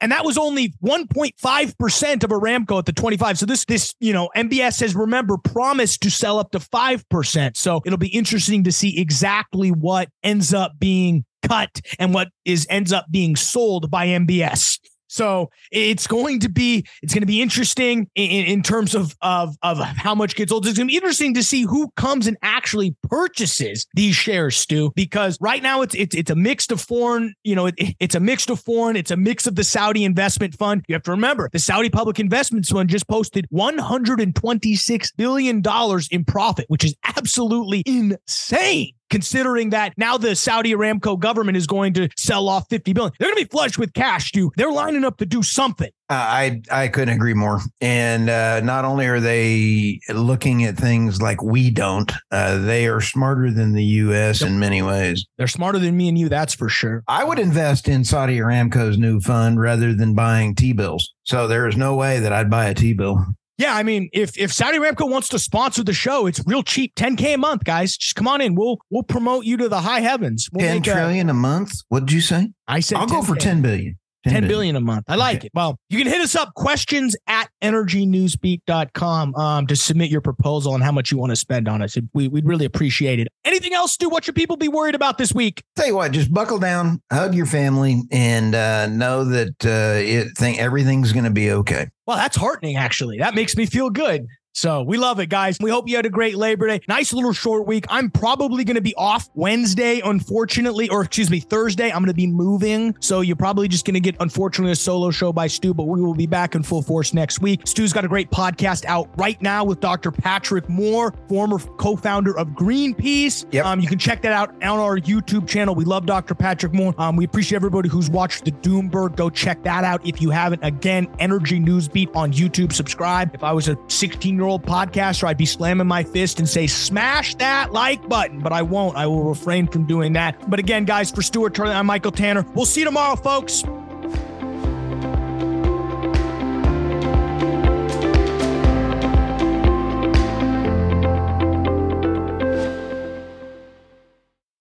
and 0.00 0.12
that 0.12 0.24
was 0.24 0.38
only 0.38 0.74
1.5% 0.82 2.24
of 2.24 2.30
Aramco 2.30 2.78
at 2.78 2.86
the 2.86 2.92
25. 2.92 3.38
So 3.38 3.46
this 3.46 3.64
this, 3.64 3.94
you 4.00 4.12
know, 4.12 4.30
MBS 4.36 4.80
has 4.80 4.94
remember 4.94 5.36
promised 5.36 6.02
to 6.02 6.10
sell 6.10 6.38
up 6.38 6.52
to 6.52 6.58
5%. 6.58 7.56
So 7.56 7.82
it'll 7.84 7.98
be 7.98 8.08
interesting 8.08 8.64
to 8.64 8.72
see 8.72 9.00
exactly 9.00 9.70
what 9.70 10.08
ends 10.22 10.54
up 10.54 10.72
being 10.78 11.24
cut 11.42 11.80
and 11.98 12.14
what 12.14 12.28
is 12.44 12.66
ends 12.70 12.92
up 12.92 13.06
being 13.10 13.36
sold 13.36 13.90
by 13.90 14.06
MBS. 14.06 14.78
So 15.10 15.50
it's 15.72 16.06
going 16.06 16.38
to 16.40 16.48
be 16.48 16.86
it's 17.02 17.12
going 17.12 17.22
to 17.22 17.26
be 17.26 17.42
interesting 17.42 18.08
in, 18.14 18.46
in 18.46 18.62
terms 18.62 18.94
of, 18.94 19.16
of 19.20 19.56
of 19.62 19.78
how 19.78 20.14
much 20.14 20.36
gets 20.36 20.50
sold. 20.50 20.66
It's 20.66 20.78
going 20.78 20.86
to 20.86 20.92
be 20.92 20.96
interesting 20.96 21.34
to 21.34 21.42
see 21.42 21.62
who 21.62 21.90
comes 21.96 22.28
and 22.28 22.36
actually 22.42 22.94
purchases 23.02 23.88
these 23.94 24.14
shares, 24.14 24.56
Stu. 24.56 24.92
Because 24.94 25.36
right 25.40 25.62
now 25.62 25.82
it's 25.82 25.96
it's 25.96 26.14
it's 26.14 26.30
a 26.30 26.36
mix 26.36 26.70
of 26.70 26.80
foreign, 26.80 27.34
you 27.42 27.56
know, 27.56 27.66
it, 27.66 27.74
it's 27.98 28.14
a 28.14 28.20
mix 28.20 28.48
of 28.48 28.60
foreign, 28.60 28.94
it's 28.96 29.10
a 29.10 29.16
mix 29.16 29.48
of 29.48 29.56
the 29.56 29.64
Saudi 29.64 30.04
investment 30.04 30.54
fund. 30.54 30.84
You 30.86 30.94
have 30.94 31.02
to 31.02 31.10
remember 31.10 31.50
the 31.52 31.58
Saudi 31.58 31.90
Public 31.90 32.20
Investments 32.20 32.70
Fund 32.70 32.88
just 32.88 33.08
posted 33.08 33.46
126 33.50 35.12
billion 35.12 35.60
dollars 35.60 36.06
in 36.12 36.24
profit, 36.24 36.66
which 36.68 36.84
is 36.84 36.94
absolutely 37.04 37.82
insane 37.84 38.92
considering 39.10 39.70
that 39.70 39.92
now 39.98 40.16
the 40.16 40.34
Saudi 40.34 40.72
Aramco 40.72 41.18
government 41.18 41.56
is 41.56 41.66
going 41.66 41.92
to 41.94 42.08
sell 42.16 42.48
off 42.48 42.66
50 42.70 42.92
billion. 42.92 43.12
They're 43.18 43.28
going 43.28 43.38
to 43.38 43.44
be 43.44 43.48
flush 43.48 43.76
with 43.76 43.92
cash, 43.92 44.32
dude. 44.32 44.52
They're 44.56 44.72
lining 44.72 45.04
up 45.04 45.18
to 45.18 45.26
do 45.26 45.42
something. 45.42 45.90
Uh, 46.08 46.14
I 46.14 46.62
I 46.72 46.88
couldn't 46.88 47.14
agree 47.14 47.34
more. 47.34 47.60
And 47.80 48.28
uh, 48.28 48.60
not 48.60 48.84
only 48.84 49.06
are 49.06 49.20
they 49.20 50.00
looking 50.08 50.64
at 50.64 50.76
things 50.76 51.22
like 51.22 51.40
we 51.40 51.70
don't, 51.70 52.10
uh, 52.32 52.58
they 52.58 52.88
are 52.88 53.00
smarter 53.00 53.52
than 53.52 53.74
the 53.74 53.84
U.S. 53.84 54.40
Yep. 54.40 54.50
in 54.50 54.58
many 54.58 54.82
ways. 54.82 55.24
They're 55.38 55.46
smarter 55.46 55.78
than 55.78 55.96
me 55.96 56.08
and 56.08 56.18
you, 56.18 56.28
that's 56.28 56.54
for 56.54 56.68
sure. 56.68 57.04
I 57.06 57.22
would 57.22 57.38
invest 57.38 57.86
in 57.86 58.04
Saudi 58.04 58.38
Aramco's 58.38 58.98
new 58.98 59.20
fund 59.20 59.60
rather 59.60 59.94
than 59.94 60.14
buying 60.14 60.56
T 60.56 60.72
bills. 60.72 61.12
So 61.22 61.46
there 61.46 61.68
is 61.68 61.76
no 61.76 61.94
way 61.94 62.18
that 62.18 62.32
I'd 62.32 62.50
buy 62.50 62.66
a 62.66 62.74
T 62.74 62.92
bill. 62.92 63.24
Yeah, 63.60 63.76
I 63.76 63.82
mean, 63.82 64.08
if 64.14 64.38
if 64.38 64.50
Saudi 64.54 64.78
Aramco 64.78 65.06
wants 65.06 65.28
to 65.28 65.38
sponsor 65.38 65.84
the 65.84 65.92
show, 65.92 66.26
it's 66.26 66.42
real 66.46 66.62
cheap, 66.62 66.94
10k 66.94 67.34
a 67.34 67.36
month, 67.36 67.64
guys. 67.64 67.94
Just 67.94 68.16
come 68.16 68.26
on 68.26 68.40
in. 68.40 68.54
We'll 68.54 68.78
we'll 68.88 69.02
promote 69.02 69.44
you 69.44 69.58
to 69.58 69.68
the 69.68 69.82
high 69.82 70.00
heavens. 70.00 70.48
We'll 70.50 70.66
10 70.66 70.82
trillion 70.82 71.28
a, 71.28 71.32
a 71.32 71.34
month. 71.34 71.72
What 71.90 72.06
did 72.06 72.12
you 72.12 72.22
say? 72.22 72.52
I 72.66 72.80
said 72.80 72.96
I'll 72.96 73.06
10K. 73.06 73.10
go 73.10 73.22
for 73.22 73.36
10 73.36 73.60
billion. 73.60 73.98
10, 74.24 74.32
10 74.32 74.48
billion 74.48 74.76
a 74.76 74.80
month. 74.80 75.04
I 75.08 75.16
like 75.16 75.38
okay. 75.38 75.46
it. 75.46 75.52
Well, 75.54 75.78
you 75.88 75.98
can 75.98 76.06
hit 76.06 76.20
us 76.20 76.36
up 76.36 76.54
questions 76.54 77.16
at 77.26 77.48
energynewsbeat.com 77.62 79.34
um, 79.34 79.66
to 79.66 79.76
submit 79.76 80.10
your 80.10 80.20
proposal 80.20 80.74
and 80.74 80.84
how 80.84 80.92
much 80.92 81.10
you 81.10 81.18
want 81.18 81.30
to 81.30 81.36
spend 81.36 81.68
on 81.68 81.82
us. 81.82 81.96
We, 82.12 82.28
we'd 82.28 82.46
really 82.46 82.64
appreciate 82.64 83.18
it. 83.18 83.28
Anything 83.44 83.72
else, 83.72 83.92
Stu? 83.92 84.08
What 84.08 84.24
should 84.24 84.34
people 84.34 84.56
be 84.56 84.68
worried 84.68 84.94
about 84.94 85.18
this 85.18 85.32
week? 85.32 85.62
Tell 85.76 85.86
you 85.86 85.96
what, 85.96 86.12
just 86.12 86.32
buckle 86.32 86.58
down, 86.58 87.00
hug 87.10 87.34
your 87.34 87.46
family, 87.46 88.02
and 88.10 88.54
uh, 88.54 88.86
know 88.86 89.24
that 89.24 89.64
uh, 89.64 89.98
it, 90.00 90.36
think 90.36 90.58
everything's 90.58 91.12
going 91.12 91.24
to 91.24 91.30
be 91.30 91.50
okay. 91.52 91.88
Well, 92.06 92.16
that's 92.16 92.36
heartening, 92.36 92.76
actually. 92.76 93.18
That 93.18 93.34
makes 93.34 93.56
me 93.56 93.66
feel 93.66 93.88
good. 93.88 94.26
So 94.52 94.82
we 94.82 94.98
love 94.98 95.20
it, 95.20 95.28
guys. 95.28 95.58
We 95.60 95.70
hope 95.70 95.88
you 95.88 95.96
had 95.96 96.06
a 96.06 96.10
great 96.10 96.36
Labor 96.36 96.66
Day. 96.66 96.80
Nice 96.88 97.12
little 97.12 97.32
short 97.32 97.66
week. 97.66 97.86
I'm 97.88 98.10
probably 98.10 98.64
going 98.64 98.74
to 98.74 98.80
be 98.80 98.94
off 98.96 99.30
Wednesday, 99.34 100.00
unfortunately, 100.04 100.88
or 100.88 101.02
excuse 101.02 101.30
me, 101.30 101.38
Thursday. 101.38 101.90
I'm 101.90 101.98
going 101.98 102.06
to 102.06 102.14
be 102.14 102.26
moving. 102.26 102.96
So 103.00 103.20
you're 103.20 103.36
probably 103.36 103.68
just 103.68 103.86
going 103.86 103.94
to 103.94 104.00
get, 104.00 104.16
unfortunately, 104.18 104.72
a 104.72 104.76
solo 104.76 105.12
show 105.12 105.32
by 105.32 105.46
Stu, 105.46 105.72
but 105.72 105.84
we 105.84 106.00
will 106.00 106.14
be 106.14 106.26
back 106.26 106.56
in 106.56 106.62
full 106.64 106.82
force 106.82 107.14
next 107.14 107.40
week. 107.40 107.66
Stu's 107.66 107.92
got 107.92 108.04
a 108.04 108.08
great 108.08 108.30
podcast 108.30 108.84
out 108.86 109.08
right 109.16 109.40
now 109.40 109.64
with 109.64 109.78
Dr. 109.80 110.10
Patrick 110.10 110.68
Moore, 110.68 111.14
former 111.28 111.58
co 111.58 111.94
founder 111.94 112.36
of 112.36 112.48
Greenpeace. 112.48 113.46
Yep. 113.52 113.64
Um, 113.64 113.80
you 113.80 113.88
can 113.88 113.98
check 113.98 114.20
that 114.22 114.32
out 114.32 114.50
on 114.64 114.78
our 114.80 114.98
YouTube 114.98 115.48
channel. 115.48 115.76
We 115.76 115.84
love 115.84 116.06
Dr. 116.06 116.34
Patrick 116.34 116.72
Moore. 116.72 116.92
Um, 116.98 117.14
we 117.14 117.24
appreciate 117.24 117.56
everybody 117.56 117.88
who's 117.88 118.10
watched 118.10 118.44
the 118.44 118.52
Doomberg. 118.52 119.16
Go 119.16 119.30
check 119.30 119.62
that 119.62 119.84
out 119.84 120.04
if 120.04 120.20
you 120.20 120.30
haven't. 120.30 120.64
Again, 120.64 121.08
Energy 121.20 121.60
News 121.60 121.86
Beat 121.86 122.10
on 122.14 122.32
YouTube. 122.32 122.72
Subscribe. 122.72 123.32
If 123.32 123.44
I 123.44 123.52
was 123.52 123.68
a 123.68 123.78
16 123.86 124.39
year 124.40 124.48
old 124.48 124.64
podcaster, 124.64 125.24
I'd 125.24 125.36
be 125.36 125.46
slamming 125.46 125.86
my 125.86 126.02
fist 126.02 126.38
and 126.38 126.48
say, 126.48 126.66
smash 126.66 127.34
that 127.36 127.72
like 127.72 128.08
button, 128.08 128.40
but 128.40 128.52
I 128.52 128.62
won't. 128.62 128.96
I 128.96 129.06
will 129.06 129.24
refrain 129.24 129.66
from 129.66 129.84
doing 129.84 130.14
that. 130.14 130.48
But 130.50 130.58
again, 130.58 130.84
guys, 130.84 131.10
for 131.10 131.22
Stuart 131.22 131.54
Turley, 131.54 131.72
I'm 131.72 131.86
Michael 131.86 132.12
Tanner. 132.12 132.46
We'll 132.54 132.66
see 132.66 132.80
you 132.80 132.86
tomorrow, 132.86 133.16
folks. 133.16 133.62